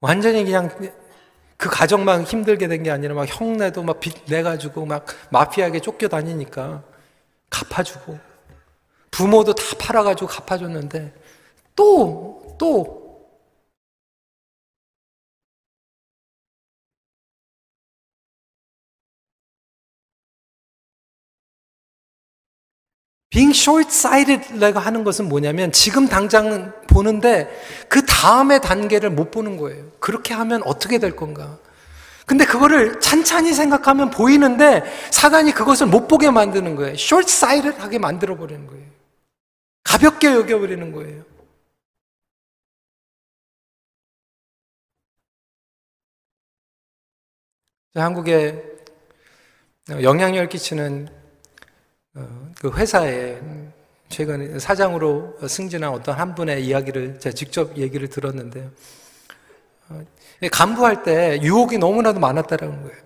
완전히 0.00 0.44
그냥 0.44 0.68
그 1.64 1.70
가정만 1.70 2.24
힘들게 2.24 2.68
된 2.68 2.82
게 2.82 2.90
아니라 2.90 3.14
막 3.14 3.24
형내도 3.26 3.82
막 3.82 3.98
빚 4.00 4.14
내가지고 4.28 4.84
막 4.84 5.06
마피아에게 5.30 5.80
쫓겨다니니까 5.80 6.82
갚아주고 7.48 8.18
부모도 9.10 9.54
다 9.54 9.62
팔아가지고 9.78 10.26
갚아줬는데 10.26 11.14
또, 11.74 12.54
또 12.58 13.03
being 23.34 23.52
short-sighted라고 23.52 24.78
하는 24.78 25.02
것은 25.02 25.28
뭐냐면 25.28 25.72
지금 25.72 26.06
당장 26.06 26.72
보는데 26.86 27.50
그 27.88 28.06
다음의 28.06 28.60
단계를 28.60 29.10
못 29.10 29.32
보는 29.32 29.56
거예요. 29.56 29.90
그렇게 29.98 30.32
하면 30.32 30.62
어떻게 30.64 30.98
될 30.98 31.16
건가? 31.16 31.58
근데 32.26 32.46
그거를 32.46 33.00
찬찬히 33.00 33.52
생각하면 33.52 34.10
보이는데 34.10 34.84
사단이 35.10 35.50
그것을 35.50 35.88
못 35.88 36.06
보게 36.06 36.30
만드는 36.30 36.76
거예요. 36.76 36.94
short-sighted하게 36.94 37.98
만들어 37.98 38.36
버리는 38.36 38.64
거예요. 38.68 38.84
가볍게 39.82 40.28
여겨 40.28 40.60
버리는 40.60 40.92
거예요. 40.92 41.24
한국에 47.96 48.62
영향력 49.88 50.48
끼치는 50.50 51.08
어, 51.08 51.23
그 52.58 52.70
회사에 52.72 53.40
최근에 54.08 54.58
사장으로 54.58 55.36
승진한 55.46 55.90
어떤 55.90 56.18
한 56.18 56.34
분의 56.34 56.64
이야기를 56.64 57.18
제가 57.18 57.34
직접 57.34 57.76
얘기를 57.76 58.08
들었는데요. 58.08 58.70
어, 59.88 60.02
간부할 60.52 61.02
때 61.02 61.40
유혹이 61.42 61.78
너무나도 61.78 62.20
많았다는 62.20 62.82
거예요. 62.82 63.04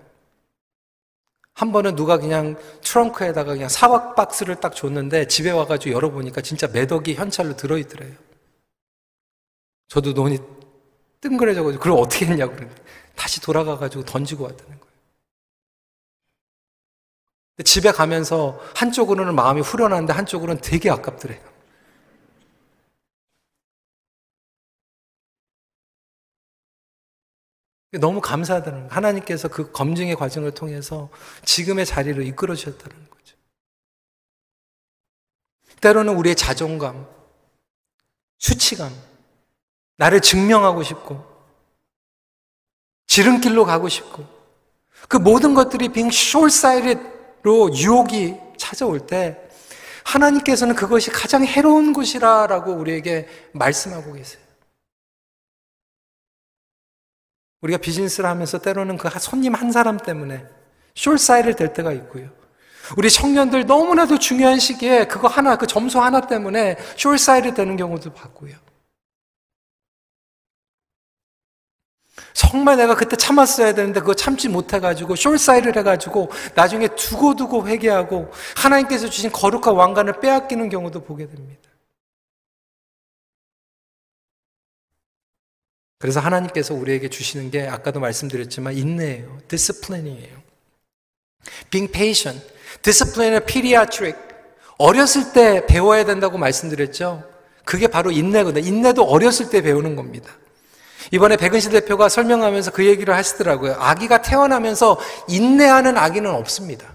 한 1.53 1.71
번은 1.73 1.95
누가 1.95 2.17
그냥 2.17 2.55
트렁크에다가 2.81 3.53
그냥 3.53 3.67
사각 3.67 4.15
박스를 4.15 4.55
딱 4.55 4.75
줬는데 4.75 5.27
집에 5.27 5.51
와가지고 5.51 5.93
열어보니까 5.93 6.41
진짜 6.41 6.67
매덕이 6.67 7.15
현찰로 7.15 7.57
들어있더래요. 7.57 8.13
저도 9.89 10.13
눈이 10.13 10.37
뜬그레져가지고 11.19 11.83
그걸 11.83 11.99
어떻게 11.99 12.27
했냐고 12.27 12.53
그러는데 12.53 12.81
다시 13.15 13.41
돌아가가지고 13.41 14.05
던지고 14.05 14.45
왔다는 14.45 14.67
거예요. 14.67 14.78
집에 17.63 17.91
가면서 17.91 18.59
한쪽으로는 18.75 19.35
마음이 19.35 19.61
후련한데 19.61 20.13
한쪽으로는 20.13 20.61
되게 20.61 20.89
아깝더래요. 20.89 21.49
너무 27.99 28.21
감사하다는 28.21 28.79
거예요. 28.79 28.91
하나님께서 28.91 29.47
그 29.47 29.71
검증의 29.71 30.15
과정을 30.15 30.51
통해서 30.51 31.09
지금의 31.43 31.85
자리로 31.85 32.21
이끌어 32.21 32.53
주셨다는 32.55 33.09
거죠. 33.09 33.35
때로는 35.81 36.15
우리의 36.15 36.35
자존감, 36.35 37.07
수치감, 38.37 38.93
나를 39.97 40.21
증명하고 40.21 40.83
싶고, 40.83 41.25
지름길로 43.07 43.65
가고 43.65 43.89
싶고, 43.89 44.25
그 45.07 45.17
모든 45.17 45.55
것들이 45.55 45.89
being 45.89 46.15
short-sighted 46.15 47.18
로 47.43 47.73
유혹이 47.73 48.37
찾아올 48.57 49.05
때, 49.07 49.37
하나님께서는 50.03 50.75
그것이 50.75 51.11
가장 51.11 51.45
해로운 51.45 51.93
것이라라고 51.93 52.73
우리에게 52.73 53.27
말씀하고 53.53 54.13
계세요. 54.13 54.41
우리가 57.61 57.77
비즈니스를 57.77 58.29
하면서 58.29 58.57
때로는 58.57 58.97
그 58.97 59.09
손님 59.19 59.53
한 59.53 59.71
사람 59.71 59.97
때문에 59.97 60.45
숄사이를 60.95 61.55
될 61.55 61.73
때가 61.73 61.91
있고요. 61.93 62.29
우리 62.97 63.09
청년들 63.09 63.65
너무나도 63.65 64.17
중요한 64.17 64.59
시기에 64.59 65.05
그거 65.05 65.27
하나, 65.27 65.57
그 65.57 65.67
점수 65.67 66.01
하나 66.01 66.21
때문에 66.21 66.75
숄사이를 66.95 67.55
되는 67.55 67.75
경우도 67.75 68.13
봤고요. 68.13 68.55
정말 72.39 72.77
내가 72.77 72.95
그때 72.95 73.17
참았어야 73.17 73.73
되는데 73.73 73.99
그거 73.99 74.13
참지 74.13 74.47
못해가지고 74.47 75.15
숄사이를 75.15 75.75
해가지고 75.75 76.31
나중에 76.55 76.87
두고두고 76.87 77.67
회개하고 77.67 78.31
하나님께서 78.55 79.09
주신 79.09 79.29
거룩한 79.29 79.75
왕관을 79.75 80.21
빼앗기는 80.21 80.69
경우도 80.69 81.03
보게 81.03 81.27
됩니다. 81.27 81.69
그래서 85.99 86.21
하나님께서 86.21 86.73
우리에게 86.73 87.09
주시는 87.09 87.51
게 87.51 87.67
아까도 87.67 87.99
말씀드렸지만 87.99 88.77
인내예요. 88.77 89.39
discipline이에요. 89.49 90.41
being 91.69 91.91
patient. 91.91 92.41
discipline은 92.83 93.45
pediatric. 93.47 94.17
어렸을 94.77 95.33
때 95.33 95.65
배워야 95.67 96.05
된다고 96.05 96.37
말씀드렸죠. 96.37 97.21
그게 97.65 97.87
바로 97.87 98.11
인내거든요. 98.11 98.65
인내도 98.65 99.03
어렸을 99.03 99.49
때 99.49 99.61
배우는 99.61 99.97
겁니다. 99.97 100.31
이번에 101.11 101.37
백은시 101.37 101.69
대표가 101.69 102.09
설명하면서 102.09 102.71
그 102.71 102.85
얘기를 102.85 103.15
하시더라고요. 103.15 103.75
아기가 103.79 104.21
태어나면서 104.21 104.97
인내하는 105.27 105.97
아기는 105.97 106.29
없습니다. 106.29 106.85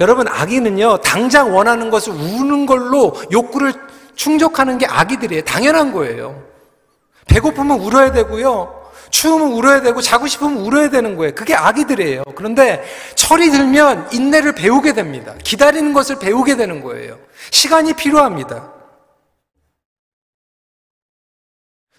여러분, 0.00 0.28
아기는요, 0.28 0.98
당장 0.98 1.54
원하는 1.54 1.90
것을 1.90 2.12
우는 2.12 2.66
걸로 2.66 3.14
욕구를 3.30 3.74
충족하는 4.14 4.78
게 4.78 4.86
아기들이에요. 4.86 5.42
당연한 5.44 5.92
거예요. 5.92 6.42
배고프면 7.26 7.80
울어야 7.80 8.12
되고요. 8.12 8.80
추우면 9.10 9.52
울어야 9.52 9.82
되고 9.82 10.00
자고 10.00 10.26
싶으면 10.26 10.58
울어야 10.58 10.88
되는 10.88 11.16
거예요. 11.16 11.34
그게 11.34 11.54
아기들이에요. 11.54 12.22
그런데 12.34 12.84
철이 13.16 13.50
들면 13.50 14.08
인내를 14.12 14.52
배우게 14.52 14.92
됩니다. 14.92 15.34
기다리는 15.42 15.92
것을 15.92 16.18
배우게 16.18 16.56
되는 16.56 16.82
거예요. 16.82 17.18
시간이 17.50 17.94
필요합니다. 17.94 18.79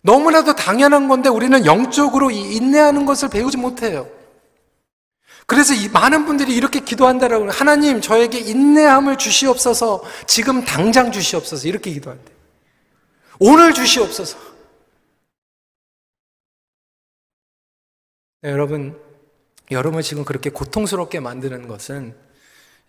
너무나도 0.02 0.56
당연한 0.56 1.08
건데 1.08 1.30
우리는 1.30 1.66
영적으로 1.66 2.32
인내하는 2.32 3.06
것을 3.06 3.30
배우지 3.30 3.58
못해요. 3.58 4.10
그래서 5.46 5.74
많은 5.92 6.26
분들이 6.26 6.56
이렇게 6.56 6.80
기도한다라고 6.80 7.50
하나님 7.52 8.00
저에게 8.00 8.40
인내함을 8.40 9.18
주시옵소서 9.18 10.04
지금 10.26 10.64
당장 10.64 11.12
주시옵소서 11.12 11.68
이렇게 11.68 11.92
기도한대. 11.92 12.32
오늘 13.40 13.74
주시옵소서. 13.74 14.38
네, 18.44 18.50
여러분, 18.50 19.00
여러분 19.72 20.02
지금 20.02 20.24
그렇게 20.24 20.50
고통스럽게 20.50 21.20
만드는 21.20 21.68
것은 21.68 22.16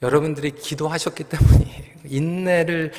여러분들이 0.02 0.52
기도하셨기 0.52 1.24
때문이에요. 1.24 1.94
인내를 2.04 2.92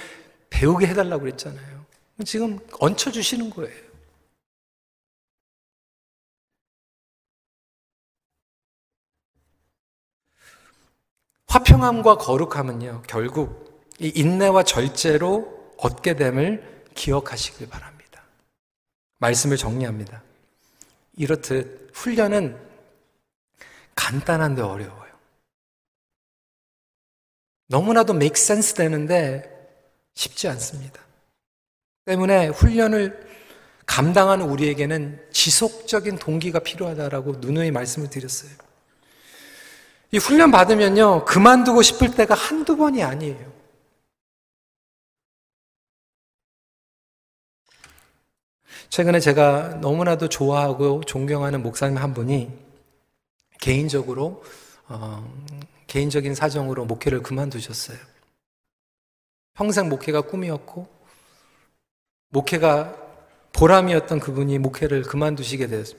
배우게 0.50 0.88
해달라고 0.88 1.24
그랬잖아요. 1.24 1.86
지금 2.26 2.60
얹혀주시는 2.80 3.50
거예요. 3.50 3.93
화평함과 11.54 12.18
거룩함은요, 12.18 13.04
결국 13.06 13.88
이 14.00 14.12
인내와 14.16 14.64
절제로 14.64 15.72
얻게 15.78 16.16
됨을 16.16 16.88
기억하시길 16.96 17.70
바랍니다. 17.70 18.24
말씀을 19.20 19.58
정리합니다. 19.58 20.24
이렇듯 21.16 21.92
훈련은 21.94 22.60
간단한데 23.94 24.64
어려워요. 24.64 25.14
너무나도 27.68 28.14
make 28.16 28.42
sense 28.42 28.74
되는데 28.74 29.48
쉽지 30.16 30.48
않습니다. 30.48 31.00
때문에 32.06 32.48
훈련을 32.48 33.30
감당하는 33.86 34.50
우리에게는 34.50 35.24
지속적인 35.32 36.18
동기가 36.18 36.60
필요하다라고 36.60 37.34
누누이 37.34 37.70
말씀을 37.70 38.10
드렸어요. 38.10 38.73
이 40.14 40.18
훈련 40.20 40.52
받으면요, 40.52 41.26
그만두고 41.26 41.82
싶을 41.82 42.14
때가 42.14 42.36
한두 42.36 42.78
번이 42.78 43.02
아니에요. 43.02 43.52
최근에 48.90 49.20
제가 49.20 49.80
너무나도 49.82 50.30
좋아하고 50.30 51.02
존경하는 51.06 51.64
목사님 51.64 51.98
한 51.98 52.14
분이 52.14 52.52
개인적으로 53.60 54.44
어, 54.88 55.28
개인적인 55.88 56.36
사정으로 56.36 56.86
목회를 56.86 57.24
그만두셨어요. 57.24 57.98
평생 59.56 59.90
목회가 59.90 60.22
꿈이었고 60.22 60.88
목회가 62.30 62.96
보람이었던 63.52 64.20
그분이 64.20 64.60
목회를 64.60 65.02
그만두시게 65.02 65.66
됐어요. 65.66 65.98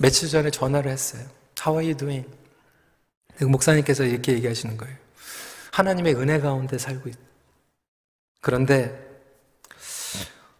며칠 0.00 0.28
전에 0.28 0.50
전화를 0.50 0.90
했어요. 0.90 1.22
How 1.64 1.78
are 1.78 1.86
you 1.86 1.96
doing? 1.96 2.37
그 3.38 3.44
목사님께서 3.44 4.04
이렇게 4.04 4.32
얘기하시는 4.32 4.76
거예요. 4.76 4.96
하나님의 5.72 6.16
은혜 6.16 6.40
가운데 6.40 6.76
살고 6.76 7.08
있. 7.08 7.14
그런데 8.40 9.06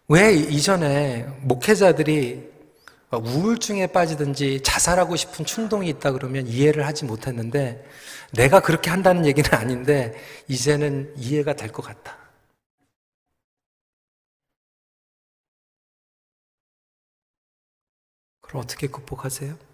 왜 0.09 0.33
이전에 0.35 1.25
목회자들이 1.43 2.49
우울증에 3.11 3.89
빠지든지 3.89 4.63
자살하고 4.63 5.17
싶은 5.17 5.45
충동이 5.45 5.89
있다 5.89 6.13
그러면 6.13 6.47
이해를 6.47 6.87
하지 6.87 7.05
못했는데 7.05 7.85
내가 8.33 8.61
그렇게 8.61 8.91
한다는 8.91 9.27
얘기는 9.27 9.53
아닌데 9.55 10.15
이제는 10.49 11.15
이해가 11.17 11.55
될 11.55 11.73
것 11.73 11.83
같다. 11.83 12.17
그럼 18.41 18.63
어떻게 18.63 18.87
극복하세요? 18.89 19.68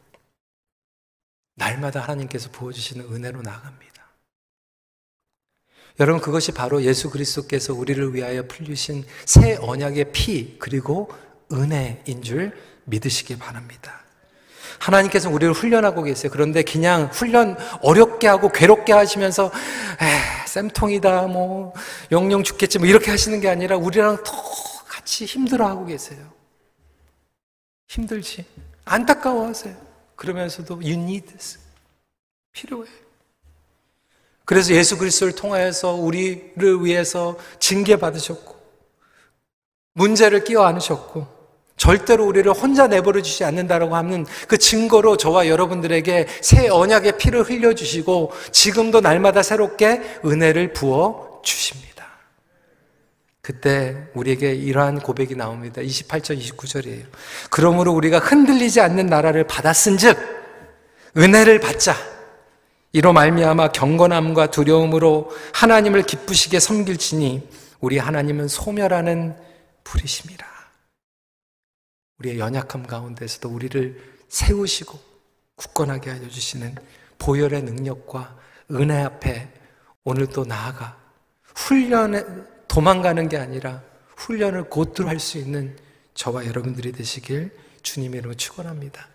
날마다 1.54 2.00
하나님께서 2.00 2.50
부어주시는 2.50 3.12
은혜로 3.12 3.42
나갑니다. 3.42 3.94
여러분 6.00 6.20
그것이 6.20 6.52
바로 6.52 6.82
예수 6.82 7.08
그리스도께서 7.10 7.72
우리를 7.72 8.14
위하여 8.14 8.42
풀리신 8.46 9.04
새 9.24 9.56
언약의 9.60 10.12
피 10.12 10.56
그리고 10.58 11.08
은혜인 11.52 12.22
줄 12.22 12.56
믿으시기 12.84 13.38
바랍니다. 13.38 14.02
하나님께서 14.80 15.30
우리를 15.30 15.54
훈련하고 15.54 16.02
계세요. 16.02 16.32
그런데 16.32 16.62
그냥 16.62 17.08
훈련 17.12 17.56
어렵게 17.80 18.26
하고 18.26 18.50
괴롭게 18.50 18.92
하시면서 18.92 19.52
에 20.02 20.46
쌤통이다 20.48 21.28
뭐 21.28 21.72
영영 22.10 22.42
죽겠지 22.42 22.80
뭐 22.80 22.88
이렇게 22.88 23.12
하시는 23.12 23.40
게 23.40 23.48
아니라 23.48 23.76
우리랑 23.76 24.24
더 24.24 24.32
같이 24.86 25.26
힘들어하고 25.26 25.86
계세요. 25.86 26.32
힘들지 27.86 28.44
안타까워하세요. 28.84 29.83
그러면서도 30.16 30.76
you 30.76 30.94
need 30.94 31.26
this 31.26 31.58
필요해. 32.52 32.88
그래서 34.44 34.74
예수 34.74 34.98
그리스도를 34.98 35.34
통하여서 35.34 35.92
우리를 35.94 36.84
위해서 36.84 37.38
징계 37.58 37.96
받으셨고 37.96 38.54
문제를 39.94 40.44
끼워 40.44 40.64
안으셨고 40.64 41.26
절대로 41.76 42.26
우리를 42.26 42.50
혼자 42.52 42.86
내버려 42.86 43.22
주지 43.22 43.44
않는다라고 43.44 43.96
하는 43.96 44.26
그 44.46 44.58
증거로 44.58 45.16
저와 45.16 45.48
여러분들에게 45.48 46.26
새 46.40 46.68
언약의 46.68 47.18
피를 47.18 47.42
흘려 47.42 47.74
주시고 47.74 48.32
지금도 48.52 49.00
날마다 49.00 49.42
새롭게 49.42 50.00
은혜를 50.24 50.72
부어 50.72 51.40
주십니다. 51.42 51.93
그때 53.44 54.08
우리에게 54.14 54.54
이러한 54.54 55.00
고백이 55.00 55.36
나옵니다. 55.36 55.82
28절 55.82 56.40
29절이에요. 56.40 57.04
그러므로 57.50 57.92
우리가 57.92 58.18
흔들리지 58.18 58.80
않는 58.80 59.04
나라를 59.04 59.46
받았은즉 59.46 60.16
은혜를 61.18 61.60
받자. 61.60 61.94
이로 62.92 63.12
말미암아 63.12 63.72
경건함과 63.72 64.50
두려움으로 64.50 65.30
하나님을 65.52 66.04
기쁘시게 66.04 66.58
섬길지니 66.58 67.46
우리 67.80 67.98
하나님은 67.98 68.48
소멸하는 68.48 69.36
불이심이라. 69.84 70.46
우리의 72.20 72.38
연약함 72.38 72.86
가운데서도 72.86 73.50
우리를 73.50 74.00
세우시고 74.30 74.98
굳건하게 75.56 76.10
하여 76.12 76.28
주시는 76.30 76.76
보혈의 77.18 77.64
능력과 77.64 78.38
은혜 78.70 79.02
앞에 79.02 79.50
오늘 80.02 80.28
또 80.28 80.46
나아가 80.46 80.96
훈련에 81.54 82.24
도망가는 82.74 83.28
게 83.28 83.36
아니라 83.36 83.82
훈련을 84.16 84.64
곧들 84.64 85.06
할수 85.06 85.38
있는 85.38 85.76
저와 86.14 86.44
여러분들이 86.46 86.90
되시길 86.90 87.52
주님의 87.82 88.18
이름으로 88.18 88.36
축원합니다. 88.36 89.06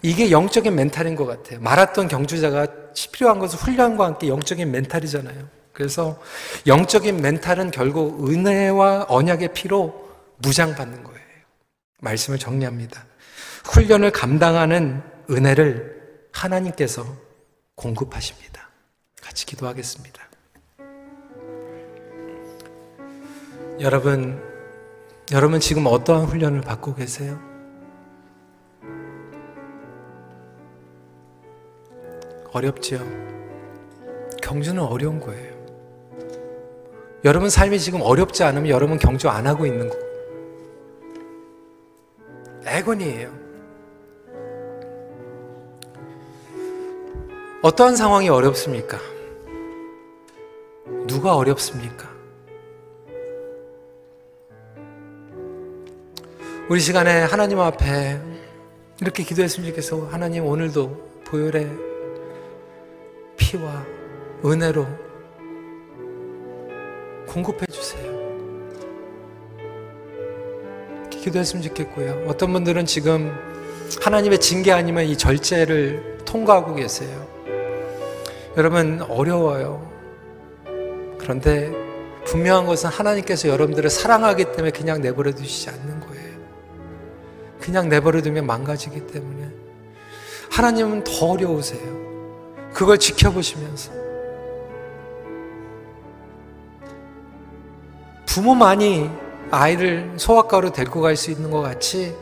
이게 0.00 0.30
영적인 0.30 0.74
멘탈인 0.74 1.14
것 1.14 1.26
같아요. 1.26 1.60
마라톤 1.60 2.08
경주자가 2.08 2.66
필요한 3.12 3.38
것은 3.38 3.58
훈련과 3.58 4.06
함께 4.06 4.28
영적인 4.28 4.70
멘탈이잖아요. 4.70 5.48
그래서 5.74 6.18
영적인 6.66 7.20
멘탈은 7.20 7.72
결국 7.72 8.26
은혜와 8.26 9.06
언약의 9.08 9.52
피로 9.52 10.08
무장받는 10.38 11.04
거예요. 11.04 11.20
말씀을 12.00 12.38
정리합니다. 12.38 13.04
훈련을 13.64 14.12
감당하는 14.12 15.02
은혜를 15.30 16.28
하나님께서 16.32 17.04
공급하십니다. 17.74 18.70
같이 19.20 19.44
기도하겠습니다. 19.44 20.33
여러분, 23.80 24.40
여러분 25.32 25.58
지금 25.58 25.86
어떠한 25.86 26.26
훈련을 26.26 26.60
받고 26.60 26.94
계세요? 26.94 27.40
어렵지요? 32.52 33.00
경주는 34.40 34.80
어려운 34.80 35.18
거예요. 35.18 35.54
여러분 37.24 37.50
삶이 37.50 37.80
지금 37.80 38.00
어렵지 38.00 38.44
않으면 38.44 38.68
여러분 38.68 38.96
경주 38.96 39.28
안 39.28 39.46
하고 39.46 39.66
있는 39.66 39.88
거. 39.88 39.96
애건이에요. 42.66 43.32
어떠한 47.62 47.96
상황이 47.96 48.28
어렵습니까? 48.28 48.98
누가 51.08 51.34
어렵습니까? 51.34 52.13
우리 56.66 56.80
시간에 56.80 57.20
하나님 57.20 57.60
앞에 57.60 58.18
이렇게 59.02 59.22
기도했으면 59.22 59.68
좋겠어. 59.68 60.08
하나님 60.10 60.46
오늘도 60.46 61.22
보혈의 61.26 61.70
피와 63.36 63.84
은혜로 64.42 64.86
공급해 67.28 67.66
주세요. 67.66 68.02
이렇게 71.02 71.18
기도했으면 71.18 71.62
좋겠고요. 71.64 72.24
어떤 72.28 72.54
분들은 72.54 72.86
지금 72.86 73.30
하나님의 74.00 74.40
징계 74.40 74.72
아니면 74.72 75.04
이 75.04 75.18
절제를 75.18 76.20
통과하고 76.24 76.76
계세요. 76.76 77.28
여러분 78.56 79.02
어려워요. 79.02 79.86
그런데 81.18 81.70
분명한 82.24 82.64
것은 82.64 82.88
하나님께서 82.88 83.48
여러분들을 83.48 83.90
사랑하기 83.90 84.52
때문에 84.52 84.70
그냥 84.70 85.02
내버려 85.02 85.32
두시지 85.32 85.68
않는 85.68 86.00
거예요. 86.00 86.03
그냥 87.64 87.88
내버려 87.88 88.20
두면 88.20 88.46
망가지기 88.46 89.06
때문에 89.06 89.48
하나님은 90.50 91.02
더 91.04 91.30
어려우세요. 91.30 91.80
그걸 92.74 92.98
지켜보시면서 92.98 93.90
부모만이 98.26 99.10
아이를 99.50 100.12
소아과로 100.18 100.72
데리고 100.72 101.00
갈 101.00 101.16
수 101.16 101.30
있는 101.30 101.50
것 101.50 101.62
같이 101.62 102.14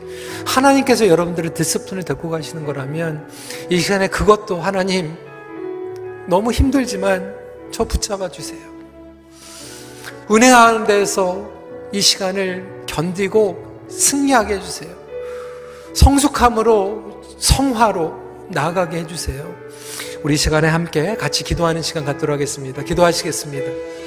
하나님께서 0.45 1.07
여러분들을 1.07 1.53
디스플린을 1.53 2.03
데리고 2.03 2.29
가시는 2.29 2.65
거라면 2.65 3.27
이 3.69 3.79
시간에 3.79 4.07
그것도 4.07 4.61
하나님 4.61 5.17
너무 6.27 6.53
힘들지만 6.53 7.35
저 7.69 7.83
붙잡아 7.83 8.29
주세요. 8.29 8.61
은행하는 10.31 10.85
데서 10.85 11.51
이 11.91 11.99
시간을 11.99 12.85
견디고 12.85 13.87
승리하게 13.89 14.55
해주세요. 14.55 15.02
성숙함으로 15.93 17.21
성화로 17.37 18.47
나아가게 18.49 18.97
해주세요. 18.99 19.55
우리 20.23 20.37
시간에 20.37 20.67
함께 20.67 21.15
같이 21.15 21.43
기도하는 21.43 21.81
시간 21.81 22.05
갖도록 22.05 22.33
하겠습니다. 22.33 22.83
기도하시겠습니다. 22.83 24.02